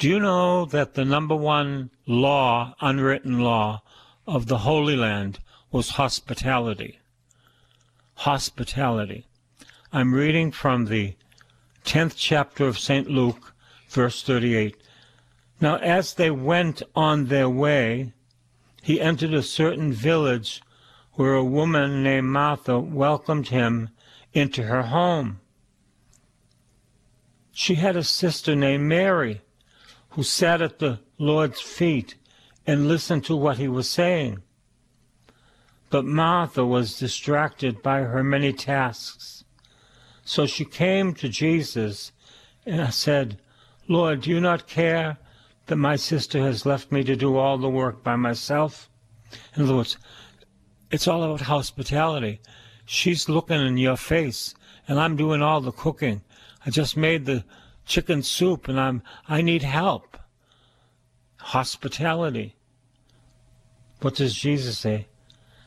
Do 0.00 0.08
you 0.08 0.18
know 0.18 0.64
that 0.64 0.94
the 0.94 1.04
number 1.04 1.36
one 1.36 1.90
law, 2.06 2.74
unwritten 2.80 3.40
law, 3.40 3.82
of 4.26 4.46
the 4.46 4.60
Holy 4.64 4.96
Land 4.96 5.40
was 5.70 5.90
hospitality? 5.90 7.00
Hospitality. 8.14 9.26
I'm 9.92 10.14
reading 10.14 10.52
from 10.52 10.86
the 10.86 11.16
10th 11.84 12.14
chapter 12.16 12.66
of 12.66 12.78
St. 12.78 13.10
Luke, 13.10 13.52
verse 13.90 14.22
38. 14.22 14.74
Now, 15.60 15.76
as 15.76 16.14
they 16.14 16.30
went 16.30 16.82
on 16.96 17.26
their 17.26 17.50
way, 17.50 18.14
he 18.82 19.02
entered 19.02 19.34
a 19.34 19.42
certain 19.42 19.92
village 19.92 20.62
where 21.12 21.34
a 21.34 21.44
woman 21.44 22.02
named 22.02 22.28
Martha 22.28 22.78
welcomed 22.80 23.48
him 23.48 23.90
into 24.32 24.62
her 24.62 24.84
home. 24.84 25.40
She 27.52 27.74
had 27.74 27.96
a 27.96 28.02
sister 28.02 28.56
named 28.56 28.84
Mary 28.84 29.42
who 30.10 30.22
sat 30.22 30.60
at 30.60 30.78
the 30.78 31.00
Lord's 31.18 31.60
feet 31.60 32.16
and 32.66 32.88
listened 32.88 33.24
to 33.24 33.36
what 33.36 33.58
he 33.58 33.68
was 33.68 33.88
saying. 33.88 34.42
But 35.88 36.04
Martha 36.04 36.64
was 36.64 36.98
distracted 36.98 37.82
by 37.82 38.00
her 38.00 38.22
many 38.22 38.52
tasks. 38.52 39.44
So 40.24 40.46
she 40.46 40.64
came 40.64 41.14
to 41.14 41.28
Jesus 41.28 42.12
and 42.64 42.92
said, 42.94 43.40
Lord, 43.88 44.22
do 44.22 44.30
you 44.30 44.40
not 44.40 44.68
care 44.68 45.18
that 45.66 45.76
my 45.76 45.96
sister 45.96 46.40
has 46.40 46.66
left 46.66 46.92
me 46.92 47.02
to 47.04 47.16
do 47.16 47.36
all 47.36 47.58
the 47.58 47.68
work 47.68 48.04
by 48.04 48.16
myself? 48.16 48.88
In 49.56 49.64
other 49.64 49.76
words, 49.76 49.96
it's 50.90 51.08
all 51.08 51.22
about 51.22 51.42
hospitality. 51.42 52.40
She's 52.84 53.28
looking 53.28 53.60
in 53.60 53.76
your 53.76 53.96
face, 53.96 54.54
and 54.86 54.98
I'm 54.98 55.16
doing 55.16 55.42
all 55.42 55.60
the 55.60 55.72
cooking. 55.72 56.22
I 56.66 56.70
just 56.70 56.96
made 56.96 57.26
the 57.26 57.44
chicken 57.90 58.22
soup, 58.22 58.68
and 58.68 58.78
I'm 58.80 59.02
I 59.28 59.42
need 59.42 59.62
help. 59.62 60.16
Hospitality. 61.38 62.54
What 64.00 64.14
does 64.14 64.34
Jesus 64.34 64.78
say? 64.78 65.08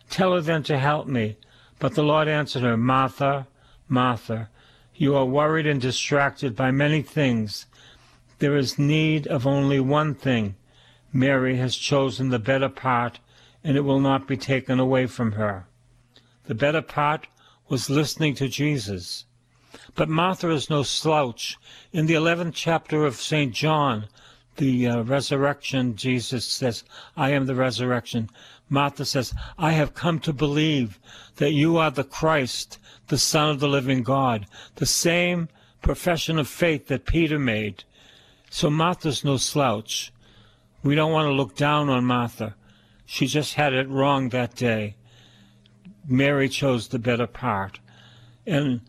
Tell 0.10 0.34
her 0.34 0.42
then 0.42 0.64
to 0.64 0.80
help 0.80 1.06
me. 1.06 1.38
But 1.80 1.96
the 1.96 2.04
Lord 2.04 2.28
answered 2.30 2.64
her, 2.64 2.78
Martha, 2.78 3.48
Martha, 3.90 4.50
you 4.96 5.16
are 5.16 5.26
worried 5.26 5.68
and 5.68 5.82
distracted 5.82 6.56
by 6.56 6.72
many 6.72 7.02
things. 7.02 7.66
There 8.40 8.56
is 8.56 8.80
need 8.80 9.28
of 9.28 9.46
only 9.46 9.80
one 9.82 10.16
thing. 10.16 10.56
Mary 11.12 11.58
has 11.58 11.76
chosen 11.76 12.30
the 12.30 12.40
better 12.40 12.70
part, 12.70 13.20
and 13.64 13.76
it 13.76 13.82
will 13.82 14.00
not 14.00 14.28
be 14.28 14.38
taken 14.38 14.80
away 14.80 15.08
from 15.08 15.34
her. 15.34 15.68
The 16.46 16.56
better 16.56 16.82
part 16.82 17.28
was 17.68 17.90
listening 17.90 18.36
to 18.36 18.48
Jesus. 18.48 19.26
But 19.96 20.10
Martha 20.10 20.50
is 20.50 20.70
no 20.70 20.84
slouch. 20.84 21.58
In 21.92 22.06
the 22.06 22.14
11th 22.14 22.54
chapter 22.54 23.06
of 23.06 23.16
St. 23.16 23.54
John, 23.54 24.08
the 24.58 24.88
uh, 24.88 25.02
resurrection, 25.04 25.96
Jesus 25.96 26.46
says, 26.46 26.84
I 27.18 27.32
am 27.32 27.46
the 27.46 27.56
resurrection. 27.56 28.30
Martha 28.70 29.06
says, 29.06 29.34
I 29.58 29.72
have 29.72 29.94
come 29.94 30.20
to 30.22 30.34
believe 30.34 31.00
that 31.38 31.54
you 31.54 31.78
are 31.78 31.92
the 31.92 32.04
Christ, 32.04 32.80
the 33.08 33.18
Son 33.18 33.50
of 33.50 33.60
the 33.60 33.68
living 33.68 34.04
God. 34.04 34.48
The 34.76 34.86
same 34.86 35.50
profession 35.82 36.40
of 36.40 36.48
faith 36.48 36.88
that 36.88 37.06
Peter 37.06 37.40
made. 37.40 37.84
So 38.50 38.70
Martha's 38.70 39.24
no 39.24 39.38
slouch. 39.38 40.12
We 40.84 40.96
don't 40.96 41.12
want 41.12 41.28
to 41.28 41.34
look 41.34 41.56
down 41.56 41.90
on 41.90 42.06
Martha. 42.06 42.56
She 43.06 43.28
just 43.28 43.56
had 43.56 43.74
it 43.74 43.90
wrong 43.90 44.30
that 44.30 44.56
day. 44.56 44.96
Mary 46.08 46.50
chose 46.50 46.88
the 46.88 47.00
better 47.00 47.28
part. 47.28 47.80
And 48.46 48.82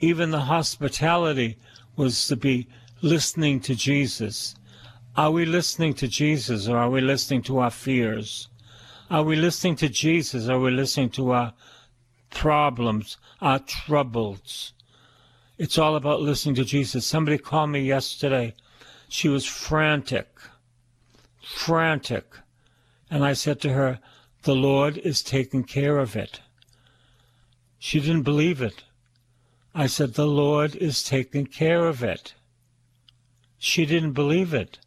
even 0.00 0.30
the 0.30 0.40
hospitality 0.40 1.58
was 1.96 2.26
to 2.28 2.36
be 2.36 2.66
listening 3.02 3.60
to 3.60 3.74
Jesus. 3.74 4.54
Are 5.16 5.30
we 5.30 5.44
listening 5.44 5.94
to 5.94 6.08
Jesus 6.08 6.68
or 6.68 6.76
are 6.78 6.90
we 6.90 7.00
listening 7.00 7.42
to 7.42 7.58
our 7.58 7.70
fears? 7.70 8.48
Are 9.10 9.22
we 9.22 9.36
listening 9.36 9.76
to 9.76 9.88
Jesus 9.88 10.48
or 10.48 10.52
are 10.52 10.60
we 10.60 10.70
listening 10.70 11.10
to 11.10 11.32
our 11.32 11.52
problems, 12.30 13.18
our 13.40 13.58
troubles? 13.58 14.72
It's 15.58 15.76
all 15.76 15.96
about 15.96 16.22
listening 16.22 16.54
to 16.54 16.64
Jesus. 16.64 17.06
Somebody 17.06 17.36
called 17.36 17.70
me 17.70 17.80
yesterday. 17.80 18.54
She 19.08 19.28
was 19.28 19.44
frantic, 19.44 20.28
frantic. 21.42 22.24
And 23.10 23.24
I 23.24 23.34
said 23.34 23.60
to 23.62 23.72
her, 23.72 23.98
The 24.42 24.54
Lord 24.54 24.96
is 24.98 25.22
taking 25.22 25.64
care 25.64 25.98
of 25.98 26.16
it. 26.16 26.40
She 27.78 28.00
didn't 28.00 28.22
believe 28.22 28.62
it. 28.62 28.84
I 29.74 29.86
said, 29.86 30.14
The 30.14 30.26
Lord 30.26 30.74
is 30.74 31.04
taking 31.04 31.46
care 31.46 31.86
of 31.86 32.02
it. 32.02 32.34
She 33.58 33.86
didn't 33.86 34.12
believe 34.12 34.52
it. 34.52 34.78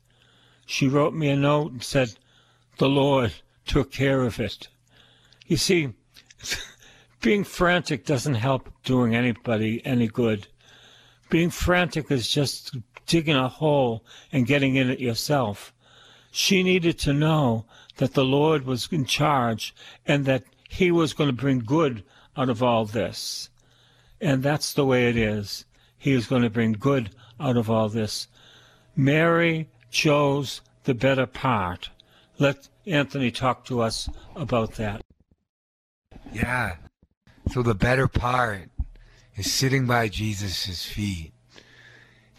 She 0.66 0.88
wrote 0.88 1.14
me 1.14 1.30
a 1.30 1.36
note 1.36 1.72
and 1.72 1.84
said, 1.84 2.16
The 2.80 2.90
Lord 2.90 3.34
took 3.66 3.92
care 3.92 4.24
of 4.24 4.40
it. 4.40 4.68
You 5.48 5.58
see, 5.58 5.94
being 7.22 7.44
frantic 7.44 8.06
doesn't 8.06 8.36
help 8.36 8.70
doing 8.84 9.16
anybody 9.16 9.86
any 9.86 10.08
good. 10.08 10.48
Being 11.30 11.50
frantic 11.50 12.12
is 12.12 12.28
just 12.28 12.76
digging 13.06 13.36
a 13.36 13.48
hole 13.48 14.04
and 14.32 14.48
getting 14.48 14.76
in 14.76 14.90
it 14.90 15.00
yourself. 15.00 15.74
She 16.32 16.64
needed 16.64 16.98
to 17.00 17.14
know 17.14 17.66
that 17.98 18.16
the 18.16 18.26
Lord 18.26 18.66
was 18.66 18.90
in 18.92 19.06
charge 19.06 19.74
and 20.06 20.26
that 20.26 20.44
He 20.68 20.92
was 20.92 21.14
going 21.14 21.30
to 21.30 21.36
bring 21.36 21.60
good 21.60 22.04
out 22.36 22.50
of 22.50 22.64
all 22.64 22.86
this. 22.86 23.50
And 24.24 24.42
that's 24.42 24.74
the 24.74 24.86
way 24.86 25.10
it 25.10 25.18
is. 25.18 25.66
He 25.98 26.14
is 26.14 26.28
going 26.28 26.44
to 26.44 26.50
bring 26.50 26.72
good 26.72 27.10
out 27.42 27.58
of 27.58 27.70
all 27.70 27.90
this. 27.90 28.30
Mary 28.96 29.68
chose 29.92 30.62
the 30.86 30.94
better 30.94 31.26
part. 31.26 31.90
Let 32.40 32.70
Anthony 32.88 33.32
talk 33.32 33.66
to 33.66 33.82
us 33.82 34.08
about 34.34 34.76
that. 34.76 35.02
Yeah. 36.32 36.78
So 37.52 37.62
the 37.64 37.76
better 37.76 38.08
part 38.08 38.70
is 39.36 39.52
sitting 39.52 39.86
by 39.88 40.08
Jesus' 40.08 40.86
feet. 40.86 41.34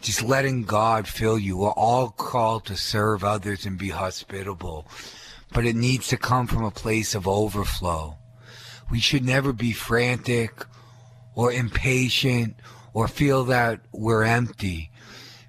Just 0.01 0.23
letting 0.23 0.63
God 0.63 1.07
fill 1.07 1.37
you. 1.37 1.57
We're 1.57 1.69
all 1.69 2.09
called 2.09 2.65
to 2.65 2.75
serve 2.75 3.23
others 3.23 3.63
and 3.63 3.77
be 3.77 3.89
hospitable, 3.89 4.87
but 5.53 5.67
it 5.67 5.75
needs 5.75 6.07
to 6.07 6.17
come 6.17 6.47
from 6.47 6.63
a 6.63 6.71
place 6.71 7.13
of 7.13 7.27
overflow. 7.27 8.17
We 8.89 8.99
should 8.99 9.23
never 9.23 9.53
be 9.53 9.71
frantic 9.71 10.65
or 11.35 11.51
impatient 11.51 12.55
or 12.93 13.07
feel 13.07 13.43
that 13.43 13.81
we're 13.91 14.23
empty. 14.23 14.89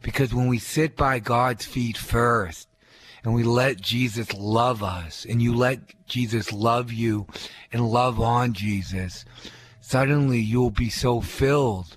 Because 0.02 0.34
when 0.34 0.48
we 0.48 0.58
sit 0.58 0.96
by 0.96 1.20
God's 1.20 1.64
feet 1.64 1.96
first 1.96 2.68
and 3.24 3.34
we 3.34 3.42
let 3.42 3.80
Jesus 3.80 4.32
love 4.34 4.82
us 4.82 5.24
and 5.28 5.40
you 5.40 5.54
let 5.54 6.06
Jesus 6.06 6.52
love 6.52 6.92
you 6.92 7.26
and 7.72 7.88
love 7.88 8.20
on 8.20 8.52
Jesus, 8.52 9.24
suddenly 9.80 10.38
you'll 10.38 10.70
be 10.70 10.90
so 10.90 11.20
filled 11.20 11.96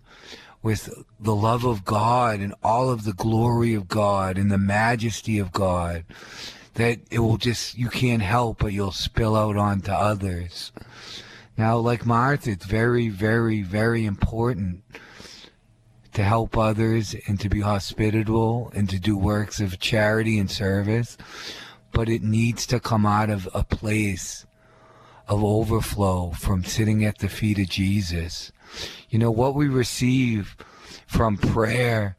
with 0.62 0.90
the 1.20 1.36
love 1.36 1.66
of 1.66 1.86
God 1.86 2.40
and 2.40 2.54
all 2.64 2.90
of 2.90 3.04
the 3.04 3.14
glory 3.14 3.74
of 3.74 3.88
God 3.88 4.38
and 4.38 4.52
the 4.52 4.58
majesty 4.58 5.40
of 5.40 5.52
God 5.52 6.04
that 6.76 7.00
it 7.10 7.20
will 7.20 7.38
just, 7.38 7.78
you 7.78 7.90
can't 7.90 8.22
help 8.22 8.60
but 8.60 8.74
you'll 8.74 8.92
spill 8.92 9.36
out 9.36 9.58
onto 9.58 9.92
others. 9.92 10.72
Now, 11.60 11.76
like 11.78 12.06
Martha, 12.06 12.52
it's 12.52 12.66
very, 12.66 13.10
very, 13.10 13.64
very 13.64 14.06
important 14.06 14.82
to 16.14 16.24
help 16.24 16.58
others 16.58 17.14
and 17.28 17.38
to 17.42 17.50
be 17.50 17.60
hospitable 17.60 18.72
and 18.74 18.90
to 18.90 18.98
do 18.98 19.18
works 19.18 19.60
of 19.60 19.78
charity 19.78 20.40
and 20.40 20.50
service, 20.50 21.18
but 21.92 22.08
it 22.08 22.24
needs 22.24 22.66
to 22.68 22.80
come 22.80 23.06
out 23.06 23.30
of 23.30 23.50
a 23.54 23.66
place 23.66 24.46
of 25.28 25.44
overflow 25.44 26.32
from 26.32 26.64
sitting 26.64 27.04
at 27.04 27.18
the 27.18 27.28
feet 27.28 27.60
of 27.60 27.68
Jesus. 27.68 28.54
You 29.10 29.20
know, 29.20 29.30
what 29.30 29.54
we 29.54 29.68
receive 29.68 30.56
from 31.08 31.36
prayer 31.36 32.16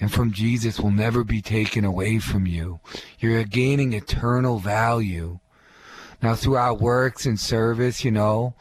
and 0.00 0.12
from 0.12 0.32
Jesus 0.32 0.78
will 0.78 0.90
never 0.90 1.24
be 1.24 1.40
taken 1.40 1.86
away 1.86 2.18
from 2.18 2.46
you. 2.46 2.80
You're 3.18 3.44
gaining 3.44 3.94
eternal 3.94 4.58
value. 4.58 5.38
Now, 6.22 6.34
through 6.36 6.56
our 6.56 6.74
works 6.74 7.26
and 7.26 7.38
service, 7.38 8.04
you 8.04 8.12
know, 8.12 8.54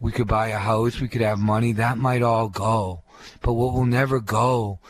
we 0.00 0.12
could 0.12 0.26
buy 0.26 0.48
a 0.48 0.58
house, 0.58 1.00
we 1.00 1.08
could 1.08 1.20
have 1.20 1.38
money, 1.38 1.72
that 1.72 1.98
might 1.98 2.22
all 2.22 2.48
go. 2.48 3.02
But 3.42 3.52
what 3.54 3.74
will 3.74 3.86
never 3.86 4.20
go 4.20 4.80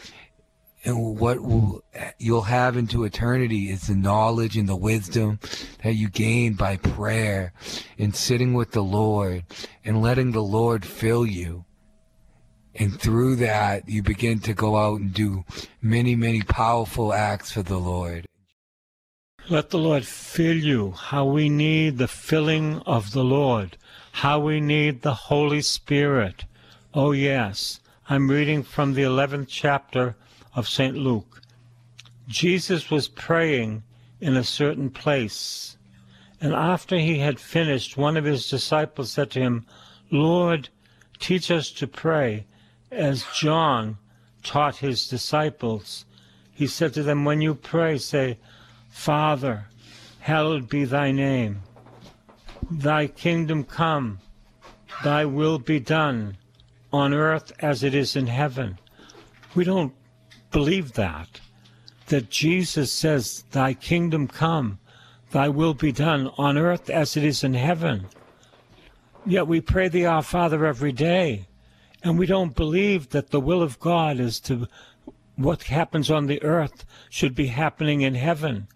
and 0.85 1.19
what 1.19 1.41
will, 1.41 1.83
you'll 2.19 2.43
have 2.43 2.77
into 2.77 3.05
eternity 3.05 3.71
is 3.71 3.87
the 3.87 3.95
knowledge 3.95 4.57
and 4.57 4.69
the 4.69 4.77
wisdom 4.77 5.39
that 5.83 5.95
you 5.95 6.09
gain 6.09 6.55
by 6.55 6.77
prayer 6.77 7.53
and 7.99 8.15
sitting 8.15 8.55
with 8.55 8.73
the 8.73 8.83
Lord 8.83 9.45
and 9.85 10.03
letting 10.03 10.33
the 10.33 10.43
Lord 10.43 10.85
fill 10.85 11.25
you. 11.25 11.65
And 12.75 13.01
through 13.01 13.37
that, 13.37 13.89
you 13.89 14.03
begin 14.03 14.41
to 14.41 14.53
go 14.53 14.77
out 14.77 15.01
and 15.01 15.15
do 15.15 15.45
many, 15.81 16.17
many 16.17 16.43
powerful 16.43 17.13
acts 17.13 17.53
for 17.53 17.63
the 17.63 17.79
Lord. 17.79 18.27
Let 19.51 19.69
the 19.69 19.79
Lord 19.79 20.07
fill 20.07 20.57
you. 20.57 20.93
How 20.93 21.27
we 21.27 21.51
need 21.51 21.99
the 21.99 22.09
filling 22.09 22.79
of 22.87 23.13
the 23.13 23.23
Lord. 23.23 23.77
How 24.13 24.39
we 24.39 24.59
need 24.59 25.03
the 25.03 25.13
Holy 25.13 25.61
Spirit. 25.61 26.47
Oh, 26.95 27.13
yes. 27.13 27.81
I'm 28.09 28.31
reading 28.31 28.63
from 28.63 28.95
the 28.95 29.03
11th 29.03 29.49
chapter 29.49 30.17
of 30.55 30.67
St. 30.67 30.97
Luke. 30.97 31.43
Jesus 32.27 32.91
was 32.91 33.07
praying 33.07 33.83
in 34.19 34.35
a 34.35 34.45
certain 34.45 34.89
place. 34.89 35.77
And 36.41 36.55
after 36.55 36.97
he 36.97 37.19
had 37.19 37.39
finished, 37.39 37.99
one 37.99 38.17
of 38.17 38.25
his 38.25 38.49
disciples 38.49 39.13
said 39.13 39.31
to 39.33 39.41
him, 39.41 39.67
Lord, 40.11 40.71
teach 41.19 41.51
us 41.51 41.71
to 41.73 41.87
pray, 41.87 42.47
as 42.91 43.27
John 43.35 43.99
taught 44.43 44.77
his 44.77 45.07
disciples. 45.07 46.07
He 46.51 46.67
said 46.67 46.95
to 46.95 47.03
them, 47.03 47.27
When 47.27 47.43
you 47.43 47.55
pray, 47.55 47.99
say, 47.99 48.39
Father, 48.95 49.67
hallowed 50.21 50.67
be 50.67 50.85
thy 50.85 51.11
name. 51.11 51.61
Thy 52.71 53.07
kingdom 53.07 53.65
come, 53.65 54.21
thy 55.03 55.27
will 55.27 55.59
be 55.59 55.79
done, 55.79 56.39
on 56.91 57.13
earth 57.13 57.53
as 57.59 57.83
it 57.83 57.95
is 57.95 58.17
in 58.17 58.29
heaven. 58.29 58.79
We 59.55 59.65
don't 59.65 59.93
believe 60.53 60.95
that, 60.95 61.41
that 62.07 62.31
Jesus 62.31 62.91
says, 62.91 63.45
Thy 63.51 63.75
kingdom 63.75 64.27
come, 64.27 64.79
thy 65.33 65.51
will 65.51 65.75
be 65.75 65.93
done 65.93 66.31
on 66.39 66.57
earth 66.57 66.89
as 66.89 67.15
it 67.15 67.25
is 67.25 67.45
in 67.45 67.53
heaven. 67.53 68.07
Yet 69.27 69.47
we 69.47 69.61
pray 69.61 69.89
the 69.89 70.07
Our 70.07 70.23
Father 70.23 70.65
every 70.65 70.93
day, 70.93 71.47
and 72.03 72.19
we 72.19 72.25
don't 72.25 72.57
believe 72.57 73.11
that 73.11 73.31
the 73.31 73.41
will 73.41 73.61
of 73.61 73.81
God 73.81 74.19
is 74.19 74.41
to 74.41 74.67
what 75.37 75.65
happens 75.65 76.11
on 76.11 76.27
the 76.27 76.43
earth 76.43 76.87
should 77.11 77.35
be 77.35 77.49
happening 77.49 78.01
in 78.01 78.15
heaven. 78.15 78.69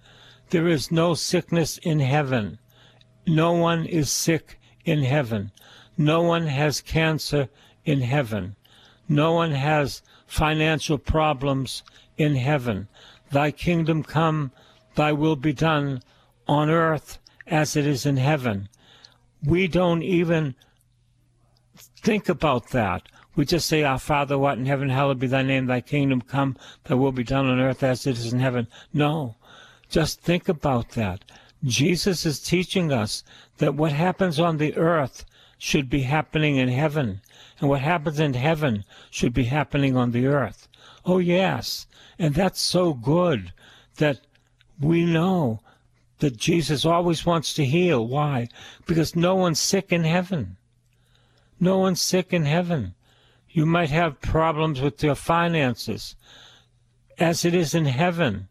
There 0.50 0.68
is 0.68 0.90
no 0.90 1.14
sickness 1.14 1.78
in 1.78 2.00
heaven. 2.00 2.58
No 3.26 3.52
one 3.52 3.84
is 3.84 4.10
sick 4.10 4.58
in 4.84 5.02
heaven. 5.02 5.52
No 5.96 6.22
one 6.22 6.46
has 6.46 6.80
cancer 6.80 7.48
in 7.84 8.00
heaven. 8.00 8.56
No 9.08 9.32
one 9.32 9.52
has 9.52 10.02
financial 10.26 10.98
problems 10.98 11.82
in 12.16 12.36
heaven. 12.36 12.88
Thy 13.30 13.50
kingdom 13.50 14.02
come, 14.02 14.52
thy 14.94 15.12
will 15.12 15.36
be 15.36 15.52
done 15.52 16.02
on 16.46 16.70
earth 16.70 17.18
as 17.46 17.76
it 17.76 17.86
is 17.86 18.06
in 18.06 18.16
heaven. 18.16 18.68
We 19.44 19.68
don't 19.68 20.02
even 20.02 20.54
think 22.00 22.28
about 22.28 22.70
that. 22.70 23.02
We 23.36 23.44
just 23.44 23.68
say, 23.68 23.82
Our 23.84 23.98
Father, 23.98 24.36
what 24.38 24.58
in 24.58 24.66
heaven, 24.66 24.88
hallowed 24.88 25.18
be 25.18 25.26
thy 25.26 25.42
name, 25.42 25.66
thy 25.66 25.80
kingdom 25.80 26.20
come, 26.20 26.56
thy 26.84 26.94
will 26.94 27.12
be 27.12 27.22
done 27.22 27.46
on 27.46 27.60
earth 27.60 27.82
as 27.82 28.06
it 28.06 28.18
is 28.18 28.32
in 28.32 28.40
heaven. 28.40 28.66
No, 28.92 29.36
just 29.88 30.20
think 30.20 30.48
about 30.48 30.90
that. 30.90 31.24
Jesus 31.64 32.24
is 32.24 32.40
teaching 32.40 32.92
us 32.92 33.24
that 33.58 33.74
what 33.74 33.92
happens 33.92 34.38
on 34.38 34.58
the 34.58 34.76
earth 34.76 35.24
should 35.58 35.90
be 35.90 36.02
happening 36.02 36.56
in 36.56 36.68
heaven, 36.68 37.20
and 37.58 37.68
what 37.68 37.80
happens 37.80 38.20
in 38.20 38.34
heaven 38.34 38.84
should 39.10 39.34
be 39.34 39.44
happening 39.44 39.96
on 39.96 40.12
the 40.12 40.26
earth. 40.26 40.68
Oh, 41.04 41.18
yes, 41.18 41.86
and 42.18 42.34
that's 42.34 42.60
so 42.60 42.94
good 42.94 43.52
that 43.96 44.20
we 44.80 45.04
know 45.04 45.60
that 46.18 46.36
Jesus 46.36 46.84
always 46.84 47.26
wants 47.26 47.54
to 47.54 47.64
heal. 47.64 48.06
Why? 48.06 48.48
Because 48.86 49.16
no 49.16 49.34
one's 49.34 49.60
sick 49.60 49.92
in 49.92 50.04
heaven. 50.04 50.56
No 51.60 51.78
one's 51.78 52.00
sick 52.00 52.32
in 52.32 52.44
heaven. 52.44 52.94
You 53.50 53.66
might 53.66 53.90
have 53.90 54.20
problems 54.20 54.80
with 54.80 55.02
your 55.02 55.14
finances. 55.14 56.14
As 57.18 57.44
it 57.44 57.54
is 57.54 57.74
in 57.74 57.86
heaven, 57.86 58.48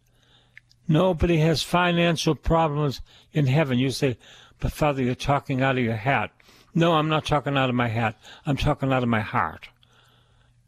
nobody 0.87 1.37
has 1.37 1.63
financial 1.63 2.35
problems 2.35 3.01
in 3.33 3.47
heaven. 3.47 3.77
You 3.77 3.91
say, 3.91 4.17
but 4.59 4.71
Father, 4.71 5.03
you're 5.03 5.15
talking 5.15 5.61
out 5.61 5.77
of 5.77 5.83
your 5.83 5.95
hat. 5.95 6.31
No, 6.73 6.93
I'm 6.93 7.09
not 7.09 7.25
talking 7.25 7.57
out 7.57 7.69
of 7.69 7.75
my 7.75 7.87
hat. 7.87 8.17
I'm 8.45 8.57
talking 8.57 8.91
out 8.91 9.03
of 9.03 9.09
my 9.09 9.21
heart. 9.21 9.69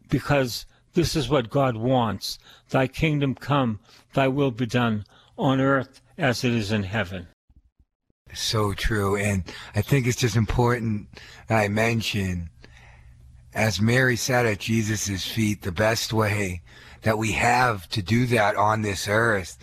Because 0.10 0.66
this 0.94 1.16
is 1.16 1.30
what 1.30 1.50
God 1.50 1.78
wants. 1.78 2.40
Thy 2.70 2.88
kingdom 2.88 3.36
come, 3.36 3.80
thy 4.14 4.28
will 4.28 4.52
be 4.52 4.66
done 4.66 5.06
on 5.38 5.62
earth 5.62 6.02
as 6.18 6.44
it 6.44 6.52
is 6.52 6.72
in 6.72 6.84
heaven. 6.84 7.28
So 8.34 8.74
true. 8.74 9.16
And 9.16 9.44
I 9.76 9.82
think 9.82 10.06
it's 10.06 10.18
just 10.18 10.36
important 10.36 11.08
I 11.50 11.68
mention, 11.68 12.50
as 13.54 13.82
Mary 13.82 14.16
sat 14.16 14.46
at 14.46 14.60
Jesus' 14.60 15.26
feet, 15.26 15.62
the 15.62 15.72
best 15.72 16.14
way 16.14 16.62
that 17.02 17.18
we 17.18 17.32
have 17.32 17.88
to 17.90 18.02
do 18.02 18.26
that 18.28 18.56
on 18.56 18.82
this 18.82 19.08
earth, 19.08 19.58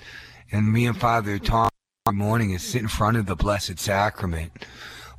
and 0.53 0.73
me 0.73 0.87
and 0.87 0.99
Father 0.99 1.39
Tom 1.39 1.69
morning 2.13 2.51
is 2.51 2.63
sit 2.63 2.83
in 2.83 2.89
front 2.89 3.17
of 3.17 3.27
the 3.27 3.37
Blessed 3.37 3.79
Sacrament 3.79 4.53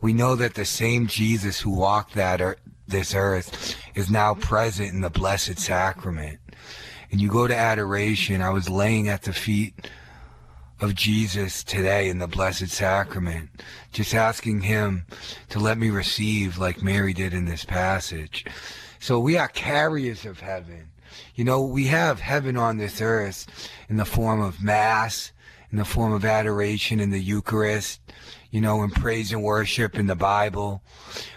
we 0.01 0.13
know 0.13 0.35
that 0.35 0.53
the 0.53 0.65
same 0.65 1.07
Jesus 1.07 1.59
who 1.59 1.71
walked 1.71 2.13
that 2.13 2.57
this 2.87 3.15
earth 3.15 3.75
is 3.95 4.09
now 4.09 4.35
present 4.35 4.93
in 4.93 5.01
the 5.01 5.09
Blessed 5.09 5.57
Sacrament. 5.57 6.39
And 7.11 7.19
you 7.19 7.29
go 7.29 7.47
to 7.47 7.55
adoration. 7.55 8.41
I 8.41 8.49
was 8.49 8.69
laying 8.69 9.07
at 9.07 9.23
the 9.23 9.33
feet 9.33 9.89
of 10.79 10.93
Jesus 10.93 11.63
today 11.63 12.09
in 12.09 12.19
the 12.19 12.27
Blessed 12.27 12.69
Sacrament, 12.69 13.49
just 13.91 14.13
asking 14.13 14.61
him 14.61 15.05
to 15.49 15.59
let 15.59 15.79
me 15.79 15.89
receive 15.89 16.59
like 16.59 16.83
Mary 16.83 17.13
did 17.13 17.33
in 17.33 17.45
this 17.45 17.65
passage. 17.65 18.45
So 18.99 19.19
we 19.19 19.37
are 19.37 19.47
carriers 19.47 20.25
of 20.25 20.39
heaven. 20.39 20.89
You 21.37 21.43
know, 21.43 21.61
we 21.61 21.85
have 21.85 22.19
heaven 22.19 22.57
on 22.57 22.77
this 22.77 22.99
earth 22.99 23.45
in 23.89 23.97
the 23.97 24.05
form 24.05 24.41
of 24.41 24.63
Mass, 24.63 25.31
in 25.71 25.77
the 25.77 25.85
form 25.85 26.11
of 26.11 26.25
adoration 26.25 26.99
in 26.99 27.11
the 27.11 27.21
Eucharist, 27.21 28.01
you 28.49 28.59
know, 28.59 28.81
in 28.81 28.89
praise 28.89 29.31
and 29.31 29.43
worship 29.43 29.99
in 29.99 30.07
the 30.07 30.15
Bible. 30.15 30.81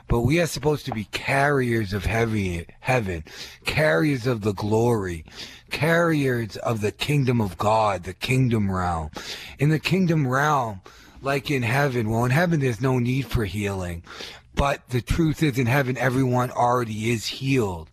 But 0.08 0.20
we 0.20 0.40
are 0.40 0.46
supposed 0.46 0.86
to 0.86 0.92
be 0.92 1.04
carriers 1.04 1.92
of 1.92 2.06
heavy, 2.06 2.64
heaven, 2.80 3.24
carriers 3.66 4.26
of 4.26 4.40
the 4.40 4.54
glory, 4.54 5.26
carriers 5.70 6.56
of 6.56 6.80
the 6.80 6.92
kingdom 6.92 7.38
of 7.38 7.58
God, 7.58 8.04
the 8.04 8.14
kingdom 8.14 8.72
realm. 8.72 9.10
In 9.58 9.68
the 9.68 9.78
kingdom 9.78 10.26
realm, 10.26 10.80
like 11.20 11.50
in 11.50 11.62
heaven, 11.62 12.08
well, 12.08 12.24
in 12.24 12.30
heaven, 12.30 12.60
there's 12.60 12.80
no 12.80 12.98
need 12.98 13.26
for 13.26 13.44
healing. 13.44 14.02
But 14.54 14.88
the 14.90 15.00
truth 15.00 15.42
is, 15.42 15.58
in 15.58 15.66
heaven, 15.66 15.96
everyone 15.96 16.50
already 16.50 17.10
is 17.10 17.26
healed. 17.26 17.88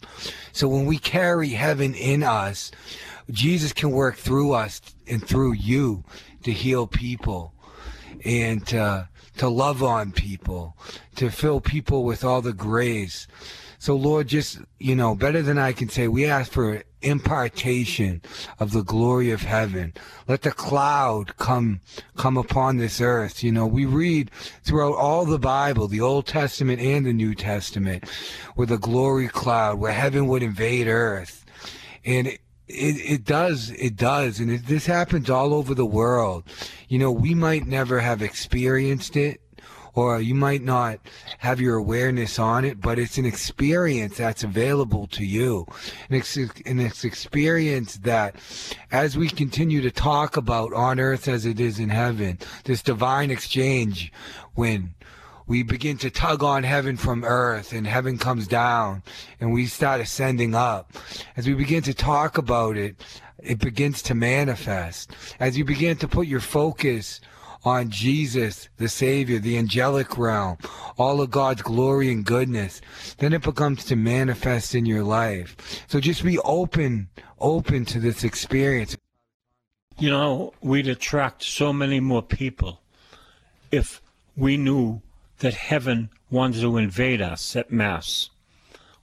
So 0.52 0.68
when 0.68 0.86
we 0.86 0.98
carry 0.98 1.50
heaven 1.50 1.94
in 1.94 2.24
us, 2.24 2.72
Jesus 3.30 3.74
can 3.74 3.92
work 3.92 4.16
through 4.16 4.54
us 4.54 4.82
and 5.08 5.26
through 5.26 5.54
you 5.54 6.04
to 6.44 6.52
heal 6.52 6.88
people 6.88 7.54
and 8.26 8.66
to, 8.68 9.08
to 9.38 9.48
love 9.48 9.84
on 9.84 10.12
people, 10.12 10.76
to 11.16 11.30
fill 11.30 11.62
people 11.62 12.04
with 12.04 12.24
all 12.24 12.42
the 12.42 12.54
grace. 12.54 13.28
So, 13.80 13.96
Lord, 13.96 14.28
just, 14.28 14.60
you 14.80 14.96
know, 14.96 15.16
better 15.16 15.42
than 15.42 15.58
I 15.58 15.72
can 15.72 15.90
say, 15.90 16.08
we 16.08 16.26
ask 16.26 16.52
for 16.52 16.84
impartation 17.02 18.22
of 18.60 18.72
the 18.72 18.84
glory 18.84 19.30
of 19.32 19.42
heaven. 19.42 19.94
Let 20.28 20.42
the 20.42 20.52
cloud 20.52 21.38
come, 21.38 21.82
come 22.16 22.38
upon 22.38 22.78
this 22.78 23.00
earth. 23.00 23.44
You 23.44 23.52
know, 23.52 23.68
we 23.68 23.86
read 23.86 24.32
throughout 24.64 24.96
all 24.96 25.26
the 25.26 25.40
Bible, 25.40 25.88
the 25.88 26.02
Old 26.02 26.26
Testament 26.26 26.82
and 26.82 27.06
the 27.06 27.14
New 27.14 27.36
Testament, 27.36 28.06
with 28.56 28.72
a 28.72 28.78
glory 28.78 29.28
cloud, 29.28 29.80
where 29.80 29.94
heaven 29.94 30.28
would 30.28 30.42
invade 30.42 30.88
earth. 30.88 31.46
And 32.04 32.28
it, 32.28 32.40
it 32.68 33.26
does, 33.26 33.70
it 33.72 33.96
does. 33.96 34.40
And 34.40 34.52
it, 34.52 34.66
this 34.66 34.88
happens 34.88 35.30
all 35.30 35.54
over 35.54 35.76
the 35.76 35.86
world. 35.86 36.44
You 36.90 37.00
know, 37.00 37.12
we 37.12 37.36
might 37.36 37.68
never 37.68 38.00
have 38.00 38.22
experienced 38.22 39.16
it 39.16 39.40
or 39.98 40.22
you 40.22 40.36
might 40.36 40.62
not 40.62 41.00
have 41.40 41.60
your 41.60 41.76
awareness 41.76 42.38
on 42.38 42.64
it, 42.64 42.80
but 42.80 43.00
it's 43.00 43.18
an 43.18 43.26
experience 43.26 44.18
that's 44.18 44.44
available 44.44 45.08
to 45.08 45.26
you. 45.26 45.66
And 46.08 46.20
it's, 46.20 46.38
an 46.38 46.80
experience 46.80 47.96
that 48.04 48.36
as 48.92 49.18
we 49.18 49.28
continue 49.28 49.82
to 49.82 49.90
talk 49.90 50.38
about 50.38 50.72
on 50.72 51.00
earth 51.00 51.28
as 51.28 51.48
it 51.48 51.60
is 51.60 51.80
in 51.80 51.90
heaven, 51.90 52.38
this 52.66 52.84
divine 52.84 53.32
exchange 53.32 54.14
when 54.54 54.94
we 55.48 55.64
begin 55.64 55.98
to 55.98 56.12
tug 56.12 56.44
on 56.44 56.62
heaven 56.62 56.96
from 56.96 57.24
earth 57.24 57.74
and 57.74 57.88
heaven 57.88 58.20
comes 58.20 58.48
down 58.48 59.02
and 59.42 59.52
we 59.52 59.66
start 59.66 60.00
ascending 60.00 60.54
up. 60.54 60.92
As 61.36 61.48
we 61.48 61.56
begin 61.56 61.82
to 61.82 61.96
talk 61.96 62.38
about 62.38 62.78
it, 62.78 63.04
it 63.40 63.58
begins 63.58 64.04
to 64.04 64.14
manifest. 64.14 65.12
As 65.40 65.58
you 65.58 65.66
begin 65.66 65.98
to 65.98 66.08
put 66.08 66.28
your 66.28 66.40
focus 66.40 67.20
on 67.68 67.90
Jesus, 67.90 68.70
the 68.78 68.88
Savior, 68.88 69.40
the 69.40 69.58
angelic 69.58 70.18
realm, 70.18 70.58
all 70.98 71.22
of 71.22 71.30
God's 71.30 71.62
glory 71.62 72.12
and 72.12 72.26
goodness, 72.26 72.82
then 73.18 73.34
it 73.34 73.44
becomes 73.44 73.86
to 73.86 73.96
manifest 73.96 74.74
in 74.74 74.86
your 74.86 75.04
life. 75.04 75.84
So 75.88 76.00
just 76.00 76.24
be 76.24 76.40
open, 76.40 77.10
open 77.40 77.86
to 77.86 78.00
this 78.00 78.24
experience. 78.24 78.98
You 80.00 80.10
know, 80.10 80.54
we'd 80.62 80.88
attract 80.88 81.44
so 81.44 81.74
many 81.74 82.00
more 82.00 82.22
people 82.22 82.82
if 83.72 84.02
we 84.36 84.58
knew 84.58 85.02
that 85.40 85.54
heaven 85.54 86.10
wanted 86.30 86.62
to 86.62 86.78
invade 86.78 87.22
us 87.22 87.56
at 87.56 87.72
Mass. 87.72 88.30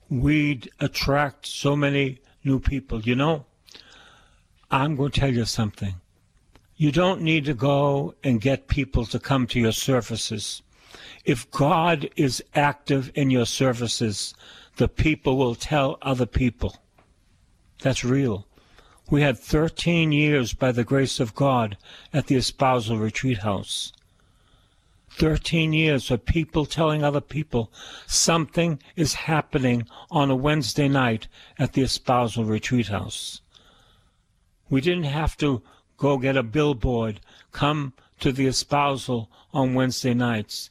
We'd 0.09 0.71
attract 0.81 1.47
so 1.47 1.77
many 1.77 2.21
new 2.45 2.61
people. 2.61 3.01
You 3.03 3.17
know, 3.17 3.47
I'm 4.71 4.97
going 4.97 5.11
to 5.11 5.21
tell 5.21 5.33
you 5.33 5.45
something. 5.45 5.95
You 6.77 6.91
don't 6.91 7.23
need 7.23 7.45
to 7.45 7.55
go 7.55 8.15
and 8.25 8.41
get 8.41 8.69
people 8.69 9.07
to 9.07 9.19
come 9.19 9.47
to 9.49 9.61
your 9.61 9.73
services. 9.73 10.63
If 11.25 11.51
God 11.51 12.11
is 12.17 12.43
active 12.55 13.13
in 13.15 13.31
your 13.31 13.47
services, 13.47 14.35
the 14.77 14.89
people 14.89 15.37
will 15.37 15.55
tell 15.55 15.99
other 16.03 16.27
people. 16.27 16.77
That's 17.81 18.05
real. 18.05 18.47
We 19.11 19.23
had 19.23 19.39
13 19.39 20.13
years 20.13 20.53
by 20.53 20.73
the 20.73 20.85
grace 20.85 21.21
of 21.21 21.35
God 21.35 21.77
at 22.13 22.27
the 22.27 22.37
Espousal 22.37 22.99
Retreat 22.99 23.39
House. 23.39 23.93
13 25.11 25.73
years 25.73 26.11
of 26.11 26.25
people 26.25 26.67
telling 26.67 27.05
other 27.05 27.21
people 27.21 27.71
something 28.07 28.81
is 28.97 29.15
happening 29.15 29.87
on 30.11 30.31
a 30.31 30.35
Wednesday 30.37 30.89
night 30.89 31.29
at 31.57 31.75
the 31.75 31.83
Espousal 31.83 32.45
Retreat 32.45 32.89
House. 32.89 33.41
We 34.69 34.81
didn't 34.81 35.05
have 35.05 35.37
to 35.37 35.63
go 35.97 36.19
get 36.19 36.37
a 36.37 36.43
billboard, 36.43 37.21
come 37.53 37.93
to 38.21 38.33
the 38.33 38.47
espousal 38.47 39.31
on 39.53 39.75
Wednesday 39.75 40.15
nights. 40.15 40.71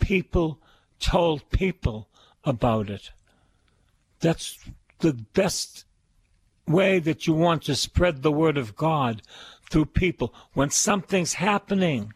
People 0.00 0.58
told 1.00 1.48
people 1.50 2.08
about 2.44 2.90
it. 2.90 3.10
That's 4.20 4.58
the 5.00 5.12
best 5.12 5.84
way 6.66 6.98
that 6.98 7.26
you 7.26 7.32
want 7.32 7.62
to 7.64 7.74
spread 7.74 8.22
the 8.22 8.32
word 8.32 8.58
of 8.58 8.76
God 8.76 9.22
through 9.70 9.86
people. 9.86 10.34
When 10.52 10.70
something's 10.70 11.34
happening, 11.34 12.12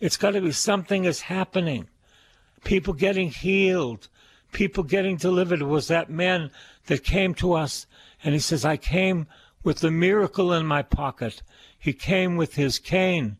it's 0.00 0.16
got 0.16 0.32
to 0.32 0.40
be 0.40 0.52
something 0.52 1.04
is 1.04 1.22
happening. 1.22 1.88
People 2.64 2.94
getting 2.94 3.30
healed, 3.30 4.08
people 4.52 4.84
getting 4.84 5.16
delivered. 5.16 5.60
It 5.60 5.66
was 5.66 5.88
that 5.88 6.10
man 6.10 6.50
that 6.86 7.04
came 7.04 7.34
to 7.34 7.52
us 7.52 7.86
and 8.22 8.34
he 8.34 8.40
says, 8.40 8.64
I 8.64 8.76
came 8.76 9.26
with 9.62 9.78
the 9.78 9.90
miracle 9.90 10.52
in 10.52 10.66
my 10.66 10.82
pocket. 10.82 11.42
He 11.78 11.92
came 11.92 12.36
with 12.36 12.54
his 12.54 12.78
cane. 12.78 13.38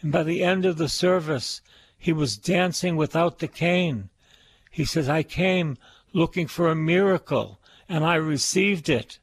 And 0.00 0.12
by 0.12 0.22
the 0.22 0.42
end 0.42 0.64
of 0.64 0.76
the 0.76 0.88
service, 0.88 1.60
he 1.98 2.12
was 2.12 2.36
dancing 2.36 2.96
without 2.96 3.38
the 3.38 3.48
cane. 3.48 4.10
He 4.70 4.84
says, 4.84 5.08
I 5.08 5.22
came 5.22 5.76
looking 6.12 6.46
for 6.46 6.68
a 6.68 6.76
miracle 6.76 7.58
and 7.88 8.04
I 8.04 8.16
received 8.16 8.88
it. 8.88 9.18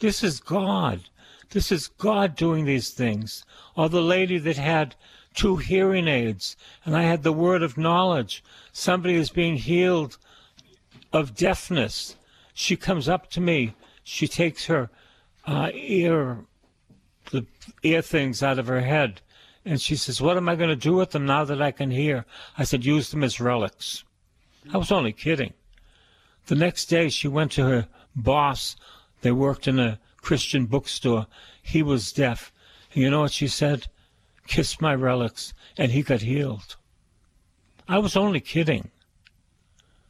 This 0.00 0.22
is 0.22 0.40
God. 0.40 1.02
This 1.50 1.72
is 1.72 1.88
God 1.88 2.36
doing 2.36 2.64
these 2.64 2.90
things. 2.90 3.44
Or 3.74 3.88
the 3.88 4.02
lady 4.02 4.38
that 4.38 4.56
had 4.56 4.94
two 5.34 5.56
hearing 5.56 6.08
aids 6.08 6.56
and 6.84 6.96
I 6.96 7.02
had 7.02 7.22
the 7.22 7.32
word 7.32 7.62
of 7.62 7.78
knowledge. 7.78 8.42
Somebody 8.72 9.14
is 9.14 9.30
being 9.30 9.56
healed 9.56 10.18
of 11.12 11.34
deafness. 11.34 12.16
She 12.52 12.76
comes 12.76 13.08
up 13.08 13.30
to 13.30 13.40
me. 13.40 13.74
She 14.02 14.26
takes 14.26 14.66
her 14.66 14.90
uh, 15.48 15.70
ear, 15.72 16.44
the 17.30 17.46
ear 17.82 18.02
things 18.02 18.42
out 18.42 18.58
of 18.58 18.66
her 18.66 18.82
head. 18.82 19.22
And 19.64 19.80
she 19.80 19.96
says, 19.96 20.20
What 20.20 20.36
am 20.36 20.48
I 20.48 20.56
going 20.56 20.68
to 20.68 20.76
do 20.76 20.94
with 20.94 21.10
them 21.10 21.24
now 21.26 21.44
that 21.44 21.62
I 21.62 21.70
can 21.70 21.90
hear? 21.90 22.26
I 22.56 22.64
said, 22.64 22.84
Use 22.84 23.10
them 23.10 23.24
as 23.24 23.40
relics. 23.40 24.04
I 24.72 24.76
was 24.76 24.92
only 24.92 25.12
kidding. 25.12 25.54
The 26.46 26.54
next 26.54 26.86
day, 26.86 27.08
she 27.08 27.28
went 27.28 27.52
to 27.52 27.64
her 27.64 27.88
boss. 28.14 28.76
They 29.22 29.32
worked 29.32 29.66
in 29.66 29.78
a 29.78 29.98
Christian 30.20 30.66
bookstore. 30.66 31.26
He 31.62 31.82
was 31.82 32.12
deaf. 32.12 32.52
And 32.92 33.02
you 33.02 33.10
know 33.10 33.22
what 33.22 33.32
she 33.32 33.48
said? 33.48 33.86
Kiss 34.46 34.80
my 34.80 34.94
relics. 34.94 35.54
And 35.78 35.92
he 35.92 36.02
got 36.02 36.20
healed. 36.20 36.76
I 37.88 37.98
was 37.98 38.16
only 38.16 38.40
kidding. 38.40 38.90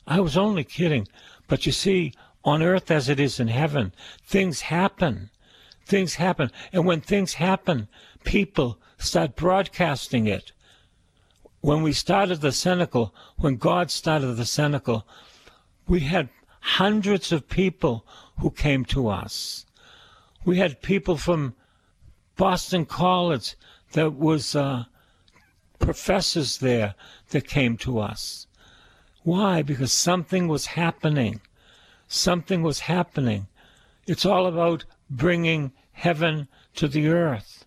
I 0.07 0.21
was 0.21 0.37
only 0.37 0.65
kidding. 0.65 1.07
But 1.47 1.65
you 1.65 1.73
see, 1.73 2.13
on 2.45 2.63
earth 2.63 2.91
as 2.91 3.09
it 3.09 3.21
is 3.21 3.41
in 3.41 3.49
heaven, 3.49 3.93
things 4.25 4.63
happen. 4.63 5.31
Things 5.85 6.17
happen. 6.17 6.51
And 6.73 6.85
when 6.85 7.01
things 7.01 7.35
happen, 7.35 7.89
people 8.25 8.79
start 8.99 9.37
broadcasting 9.37 10.27
it. 10.27 10.53
When 11.61 11.83
we 11.83 11.93
started 11.93 12.41
the 12.41 12.53
Cenacle, 12.53 13.13
when 13.37 13.57
God 13.57 13.91
started 13.91 14.35
the 14.35 14.45
Cenacle, 14.45 15.07
we 15.87 16.01
had 16.01 16.29
hundreds 16.61 17.33
of 17.33 17.49
people 17.49 18.05
who 18.41 18.51
came 18.51 18.85
to 18.87 19.09
us. 19.09 19.65
We 20.45 20.59
had 20.59 20.83
people 20.83 21.17
from 21.17 21.55
Boston 22.37 22.87
College 22.87 23.57
that 23.93 24.15
was 24.15 24.55
uh, 24.55 24.85
professors 25.79 26.59
there 26.59 26.95
that 27.31 27.49
came 27.49 27.77
to 27.79 27.99
us. 27.99 28.47
Why? 29.23 29.63
Because 29.63 29.93
something 29.93 30.49
was 30.49 30.67
happening. 30.67 31.41
Something 32.09 32.63
was 32.63 32.81
happening. 32.81 33.47
It's 34.07 34.25
all 34.25 34.47
about 34.47 34.87
bringing 35.11 35.73
heaven 35.93 36.49
to 36.77 36.89
the 36.89 37.09
earth. 37.09 37.67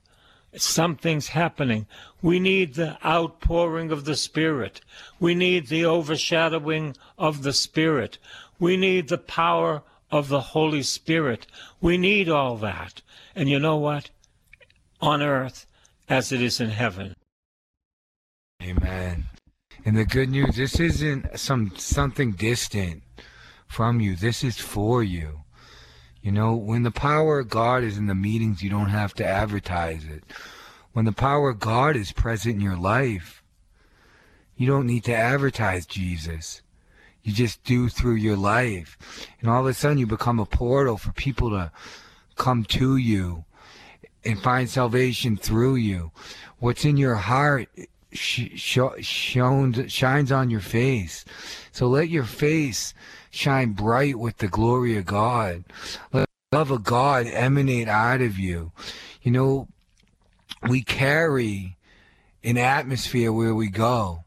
Something's 0.56 1.30
happening. 1.30 1.86
We 2.22 2.40
need 2.40 2.74
the 2.74 2.98
outpouring 3.06 3.92
of 3.92 4.04
the 4.04 4.16
Spirit. 4.16 4.82
We 5.20 5.34
need 5.36 5.68
the 5.68 5.86
overshadowing 5.86 6.98
of 7.18 7.44
the 7.44 7.54
Spirit. 7.54 8.18
We 8.60 8.76
need 8.76 9.08
the 9.08 9.18
power 9.18 9.84
of 10.12 10.28
the 10.28 10.42
Holy 10.42 10.84
Spirit. 10.84 11.48
We 11.80 11.98
need 11.98 12.28
all 12.28 12.58
that. 12.58 13.02
And 13.36 13.48
you 13.48 13.60
know 13.60 13.78
what? 13.78 14.10
On 15.00 15.22
earth 15.22 15.66
as 16.10 16.32
it 16.32 16.42
is 16.42 16.60
in 16.60 16.72
heaven. 16.72 17.16
Amen. 18.62 19.26
And 19.86 19.98
the 19.98 20.06
good 20.06 20.30
news, 20.30 20.58
this 20.58 20.80
isn't 20.80 21.40
some 21.40 21.72
something 21.78 22.34
distant 22.34 23.04
from 23.72 24.00
you. 24.00 24.16
This 24.16 24.44
is 24.44 24.58
for 24.58 25.02
you. 25.02 25.42
You 26.22 26.32
know, 26.32 26.56
when 26.56 26.84
the 26.84 26.92
power 26.92 27.40
of 27.40 27.50
God 27.50 27.84
is 27.84 27.98
in 27.98 28.06
the 28.06 28.14
meetings, 28.14 28.62
you 28.62 28.70
don't 28.70 28.90
have 28.90 29.14
to 29.16 29.26
advertise 29.26 30.06
it. 30.06 30.24
When 30.94 31.06
the 31.06 31.12
power 31.12 31.50
of 31.50 31.60
God 31.60 31.96
is 31.96 32.12
present 32.12 32.56
in 32.56 32.62
your 32.62 32.78
life, 32.78 33.42
you 34.56 34.68
don't 34.68 34.86
need 34.86 35.04
to 35.06 35.16
advertise 35.16 35.86
Jesus. 35.86 36.62
You 37.24 37.34
just 37.34 37.64
do 37.64 37.88
through 37.90 38.16
your 38.16 38.36
life. 38.36 38.98
And 39.40 39.50
all 39.50 39.62
of 39.62 39.68
a 39.68 39.74
sudden, 39.74 39.98
you 39.98 40.06
become 40.06 40.40
a 40.40 40.46
portal 40.46 40.98
for 40.98 41.12
people 41.14 41.50
to 41.52 41.72
come 42.36 42.66
to 42.66 42.98
you 42.98 43.46
and 44.24 44.42
find 44.42 44.70
salvation 44.70 45.38
through 45.38 45.76
you. 45.76 46.12
What's 46.60 46.86
in 46.86 46.98
your 46.98 47.16
heart 47.16 47.70
sh- 48.12 48.50
sh- 48.56 48.80
shines 49.02 50.32
on 50.32 50.50
your 50.50 50.62
face. 50.62 51.26
So 51.72 51.88
let 51.88 52.10
your 52.10 52.24
face 52.24 52.94
shine 53.30 53.72
bright 53.72 54.20
with 54.20 54.38
the 54.38 54.48
glory 54.48 54.98
of 54.98 55.06
God. 55.06 55.64
Let 56.12 56.28
the 56.52 56.58
love 56.58 56.72
of 56.72 56.84
God 56.84 57.28
emanate 57.28 57.88
out 57.88 58.22
of 58.22 58.38
you. 58.38 58.72
You 59.22 59.32
know, 59.32 59.68
we 60.68 60.82
carry 60.82 61.78
an 62.44 62.58
atmosphere 62.58 63.32
where 63.32 63.56
we 63.56 63.70
go. 63.70 64.24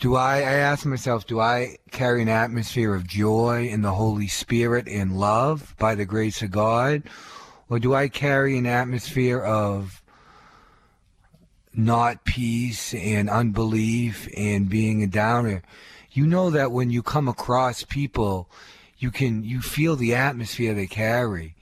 Do 0.00 0.16
I, 0.16 0.38
I 0.38 0.54
ask 0.54 0.84
myself, 0.84 1.26
do 1.26 1.38
I 1.38 1.76
carry 1.92 2.22
an 2.22 2.28
atmosphere 2.28 2.94
of 2.94 3.06
joy 3.06 3.68
in 3.68 3.82
the 3.82 3.92
Holy 3.92 4.26
Spirit 4.26 4.88
and 4.88 5.16
love 5.16 5.76
by 5.78 5.94
the 5.94 6.04
grace 6.04 6.42
of 6.42 6.50
God? 6.50 7.04
Or 7.70 7.78
do 7.78 7.94
I 7.94 8.08
carry 8.08 8.58
an 8.58 8.66
atmosphere 8.66 9.40
of 9.40 10.01
not 11.74 12.24
peace 12.24 12.94
and 12.94 13.30
unbelief 13.30 14.28
and 14.36 14.68
being 14.68 15.02
a 15.02 15.06
downer? 15.06 15.62
you 16.12 16.26
know 16.26 16.50
that 16.50 16.72
when 16.72 16.90
you 16.90 17.02
come 17.02 17.28
across 17.28 17.84
people, 17.84 18.48
you 18.98 19.10
can 19.10 19.42
you 19.44 19.60
feel 19.60 19.96
the 19.96 20.14
atmosphere 20.14 20.74
they 20.74 20.86
carry. 20.86 21.56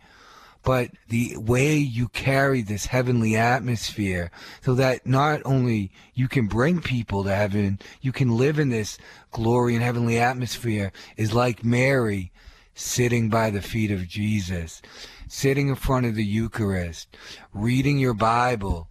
But 0.62 0.90
the 1.08 1.36
way 1.38 1.76
you 1.76 2.08
carry 2.08 2.60
this 2.60 2.86
heavenly 2.86 3.34
atmosphere, 3.34 4.30
so 4.60 4.74
that 4.74 5.06
not 5.06 5.40
only 5.46 5.90
you 6.12 6.28
can 6.28 6.48
bring 6.48 6.82
people 6.82 7.24
to 7.24 7.34
heaven, 7.34 7.78
you 8.02 8.12
can 8.12 8.36
live 8.36 8.58
in 8.58 8.68
this 8.68 8.98
glory 9.30 9.74
and 9.74 9.82
heavenly 9.82 10.18
atmosphere, 10.18 10.92
is 11.16 11.32
like 11.32 11.64
Mary 11.64 12.30
sitting 12.74 13.30
by 13.30 13.48
the 13.48 13.62
feet 13.62 13.90
of 13.90 14.06
Jesus, 14.06 14.82
sitting 15.28 15.68
in 15.68 15.76
front 15.76 16.04
of 16.04 16.14
the 16.14 16.24
Eucharist, 16.24 17.16
reading 17.54 17.98
your 17.98 18.14
Bible, 18.14 18.88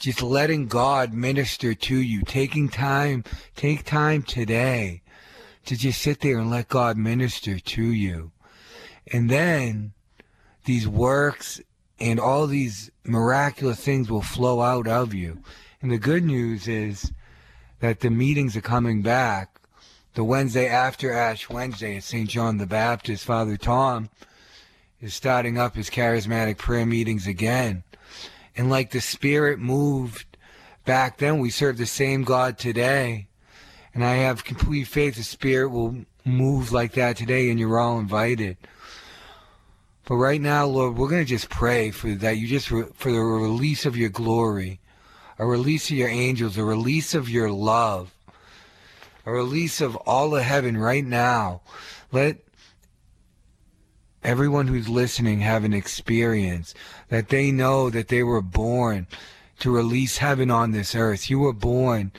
just 0.00 0.22
letting 0.22 0.66
God 0.66 1.12
minister 1.12 1.74
to 1.74 1.96
you, 1.96 2.22
taking 2.22 2.68
time, 2.70 3.22
take 3.54 3.84
time 3.84 4.22
today 4.22 5.02
to 5.66 5.76
just 5.76 6.00
sit 6.00 6.20
there 6.20 6.38
and 6.38 6.50
let 6.50 6.68
God 6.68 6.96
minister 6.96 7.60
to 7.60 7.82
you. 7.84 8.32
And 9.12 9.30
then 9.30 9.92
these 10.64 10.88
works 10.88 11.60
and 12.00 12.18
all 12.18 12.46
these 12.46 12.90
miraculous 13.04 13.78
things 13.78 14.10
will 14.10 14.22
flow 14.22 14.62
out 14.62 14.88
of 14.88 15.12
you. 15.12 15.42
And 15.82 15.90
the 15.92 15.98
good 15.98 16.24
news 16.24 16.66
is 16.66 17.12
that 17.80 18.00
the 18.00 18.10
meetings 18.10 18.56
are 18.56 18.62
coming 18.62 19.02
back. 19.02 19.60
The 20.14 20.24
Wednesday 20.24 20.66
after 20.66 21.12
Ash 21.12 21.48
Wednesday 21.50 21.98
at 21.98 22.04
St. 22.04 22.28
John 22.28 22.56
the 22.56 22.66
Baptist, 22.66 23.24
Father 23.24 23.58
Tom 23.58 24.08
is 25.00 25.14
starting 25.14 25.58
up 25.58 25.76
his 25.76 25.90
charismatic 25.90 26.56
prayer 26.56 26.86
meetings 26.86 27.26
again. 27.26 27.84
And 28.60 28.68
like 28.68 28.90
the 28.90 29.00
Spirit 29.00 29.58
moved 29.58 30.36
back 30.84 31.16
then, 31.16 31.38
we 31.38 31.48
serve 31.48 31.78
the 31.78 31.86
same 31.86 32.24
God 32.24 32.58
today. 32.58 33.28
And 33.94 34.04
I 34.04 34.16
have 34.16 34.44
complete 34.44 34.84
faith 34.84 35.14
the 35.14 35.22
Spirit 35.22 35.70
will 35.70 36.04
move 36.26 36.70
like 36.70 36.92
that 36.92 37.16
today, 37.16 37.48
and 37.48 37.58
you're 37.58 37.78
all 37.78 37.98
invited. 37.98 38.58
But 40.04 40.16
right 40.16 40.42
now, 40.42 40.66
Lord, 40.66 40.98
we're 40.98 41.08
going 41.08 41.22
to 41.22 41.26
just 41.26 41.48
pray 41.48 41.90
for 41.90 42.10
that. 42.16 42.36
You 42.36 42.46
just 42.46 42.70
re- 42.70 42.84
for 42.96 43.10
the 43.10 43.18
release 43.18 43.86
of 43.86 43.96
your 43.96 44.10
glory, 44.10 44.78
a 45.38 45.46
release 45.46 45.90
of 45.90 45.96
your 45.96 46.10
angels, 46.10 46.58
a 46.58 46.62
release 46.62 47.14
of 47.14 47.30
your 47.30 47.50
love, 47.50 48.14
a 49.24 49.32
release 49.32 49.80
of 49.80 49.96
all 49.96 50.36
of 50.36 50.42
heaven 50.42 50.76
right 50.76 51.06
now. 51.06 51.62
Let 52.12 52.36
everyone 54.22 54.68
who's 54.68 54.88
listening 54.88 55.40
have 55.40 55.64
an 55.64 55.72
experience 55.72 56.74
that 57.08 57.28
they 57.28 57.50
know 57.50 57.90
that 57.90 58.08
they 58.08 58.22
were 58.22 58.42
born 58.42 59.06
to 59.60 59.70
release 59.70 60.18
heaven 60.18 60.50
on 60.50 60.72
this 60.72 60.94
earth. 60.94 61.30
You 61.30 61.38
were 61.38 61.52
born 61.52 62.12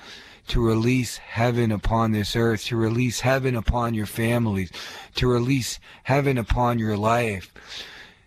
to 0.48 0.66
release 0.66 1.18
heaven 1.18 1.72
upon 1.72 2.12
this 2.12 2.36
earth, 2.36 2.66
to 2.66 2.76
release 2.76 3.22
heaven 3.22 3.56
upon 3.56 3.94
your 3.94 4.06
families, 4.06 4.72
to 5.16 5.28
release 5.28 5.80
heaven 6.04 6.38
upon 6.38 6.80
your 6.80 6.98
life. 6.98 7.54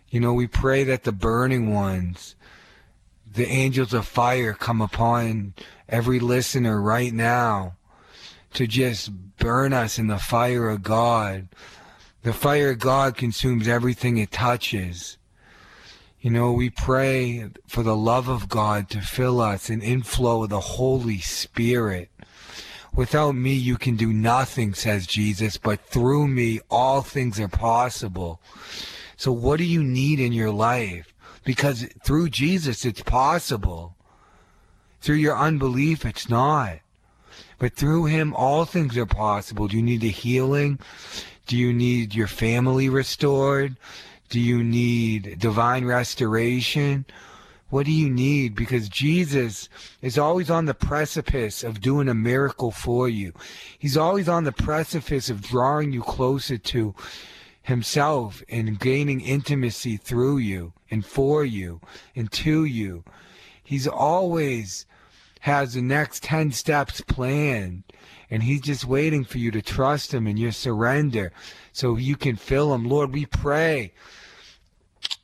You 0.09 0.21
know, 0.21 0.33
we 0.33 0.47
pray 0.47 0.85
that 0.85 1.05
the 1.05 1.13
burning 1.13 1.75
ones, 1.75 2.35
the 3.31 3.47
angels 3.47 3.93
of 3.93 4.07
fire 4.07 4.53
come 4.53 4.81
upon 4.81 5.55
every 5.89 6.21
listener 6.21 6.81
right 6.81 7.13
now 7.13 7.75
to 8.55 8.67
just 8.67 9.11
burn 9.37 9.73
us 9.73 9.99
in 9.99 10.07
the 10.07 10.19
fire 10.19 10.69
of 10.69 10.83
God. 10.83 11.49
The 12.25 12.33
fire 12.33 12.71
of 12.71 12.79
God 12.79 13.19
consumes 13.19 13.69
everything 13.69 14.17
it 14.17 14.33
touches. 14.33 15.19
You 16.23 16.31
know, 16.31 16.53
we 16.53 16.71
pray 16.71 17.51
for 17.67 17.83
the 17.83 17.95
love 17.95 18.29
of 18.29 18.49
God 18.49 18.89
to 18.91 19.03
fill 19.03 19.43
us, 19.43 19.69
an 19.69 19.83
inflow 19.83 20.45
of 20.45 20.49
the 20.49 20.59
Holy 20.59 21.19
Spirit. 21.19 22.09
Without 22.95 23.33
me, 23.33 23.53
you 23.53 23.77
can 23.77 23.97
do 23.97 24.11
nothing, 24.11 24.73
says 24.73 25.07
Jesus, 25.07 25.59
but 25.59 25.85
through 25.85 26.27
me, 26.29 26.61
all 26.71 27.03
things 27.03 27.39
are 27.39 27.49
possible. 27.49 28.41
So, 29.19 29.31
what 29.31 29.59
do 29.59 29.65
you 29.65 29.85
need 29.85 30.19
in 30.19 30.33
your 30.33 30.51
life? 30.51 31.13
Because 31.45 31.87
through 32.07 32.31
Jesus, 32.31 32.87
it's 32.87 33.03
possible. 33.03 33.97
Through 35.03 35.17
your 35.17 35.37
unbelief, 35.37 36.07
it's 36.07 36.31
not. 36.31 36.79
But 37.59 37.75
through 37.75 38.07
him, 38.07 38.33
all 38.33 38.65
things 38.65 38.97
are 38.97 39.05
possible. 39.05 39.69
Do 39.69 39.77
you 39.77 39.83
need 39.83 40.03
a 40.05 40.09
healing? 40.09 40.79
Do 41.47 41.57
you 41.57 41.73
need 41.73 42.15
your 42.15 42.27
family 42.27 42.89
restored? 42.89 43.77
Do 44.31 44.41
you 44.41 44.65
need 44.65 45.39
divine 45.39 45.85
restoration? 45.85 47.05
What 47.69 47.87
do 47.87 47.93
you 47.93 48.09
need? 48.09 48.55
Because 48.55 48.89
Jesus 48.89 49.69
is 50.01 50.17
always 50.17 50.49
on 50.49 50.67
the 50.67 50.75
precipice 50.75 51.65
of 51.65 51.81
doing 51.81 52.09
a 52.09 52.15
miracle 52.15 52.71
for 52.71 53.09
you. 53.09 53.33
He's 53.79 53.97
always 53.97 54.29
on 54.29 54.45
the 54.45 54.53
precipice 54.53 55.29
of 55.29 55.43
drawing 55.43 55.93
you 55.93 56.03
closer 56.03 56.57
to 56.57 56.95
himself 57.63 58.43
and 58.49 58.79
gaining 58.79 59.21
intimacy 59.21 59.97
through 59.97 60.39
you 60.39 60.73
and 60.91 61.05
for 61.05 61.45
you 61.45 61.81
and 62.15 62.31
to 62.33 62.65
you. 62.65 63.05
He's 63.63 63.89
always 63.89 64.87
has 65.45 65.75
the 65.75 65.83
next 65.83 66.23
10 66.23 66.51
steps 66.51 67.03
planned 67.03 67.83
and 68.31 68.43
he's 68.43 68.63
just 68.63 68.87
waiting 68.87 69.25
for 69.27 69.37
you 69.37 69.51
to 69.51 69.61
trust 69.61 70.15
him 70.15 70.27
and 70.27 70.39
your 70.39 70.51
surrender 70.51 71.31
so 71.71 71.99
you 71.99 72.17
can 72.17 72.35
fill 72.35 72.73
him. 72.73 72.89
Lord, 72.89 73.13
we 73.13 73.27
pray 73.27 73.93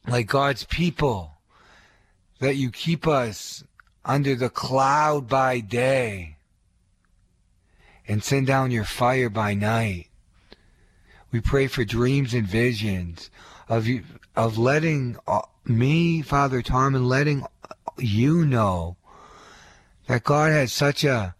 like 0.07 0.27
God's 0.27 0.65
people 0.65 1.39
that 2.39 2.57
you 2.57 2.71
keep 2.71 3.07
us 3.07 3.65
under 4.05 4.35
the 4.35 4.51
cloud 4.51 5.27
by 5.27 5.61
day 5.61 6.37
and 8.07 8.23
send 8.23 8.47
down 8.47 8.71
your 8.71 8.85
fire 8.85 9.31
by 9.31 9.55
night. 9.55 10.09
We 11.33 11.41
pray 11.41 11.67
for 11.67 11.83
dreams 11.83 12.35
and 12.35 12.47
visions 12.47 13.31
of 13.71 13.87
you, 13.87 14.03
of 14.37 14.59
letting 14.59 15.17
uh, 15.27 15.41
me, 15.65 16.21
Father 16.21 16.61
Tom, 16.61 16.95
and 16.95 17.09
letting 17.09 17.47
you 17.97 18.45
know 18.45 18.99
that 20.11 20.25
God 20.25 20.51
has 20.51 20.73
such 20.73 21.05
a 21.05 21.37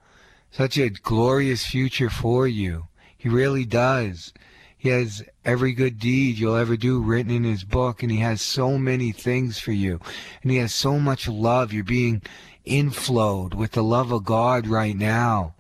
such 0.53 0.79
a 0.79 0.91
glorious 0.91 1.67
future 1.67 2.09
for 2.09 2.47
you. 2.47 2.87
He 3.19 3.29
really 3.29 3.65
does. 3.65 4.33
He 4.79 4.91
has 4.91 5.25
every 5.45 5.73
good 5.73 5.99
deed 5.99 6.39
you'll 6.39 6.55
ever 6.55 6.77
do 6.77 7.01
written 7.01 7.33
in 7.33 7.43
his 7.43 7.65
book, 7.65 8.01
and 8.01 8.13
he 8.13 8.19
has 8.19 8.41
so 8.41 8.79
many 8.79 9.11
things 9.11 9.59
for 9.59 9.73
you. 9.73 9.99
And 10.43 10.53
he 10.53 10.59
has 10.59 10.73
so 10.73 11.01
much 11.01 11.27
love. 11.27 11.73
You're 11.73 11.83
being 11.83 12.23
inflowed 12.65 13.55
with 13.55 13.73
the 13.73 13.83
love 13.83 14.13
of 14.13 14.25
God 14.25 14.69
right 14.69 14.97
now. 14.97 15.57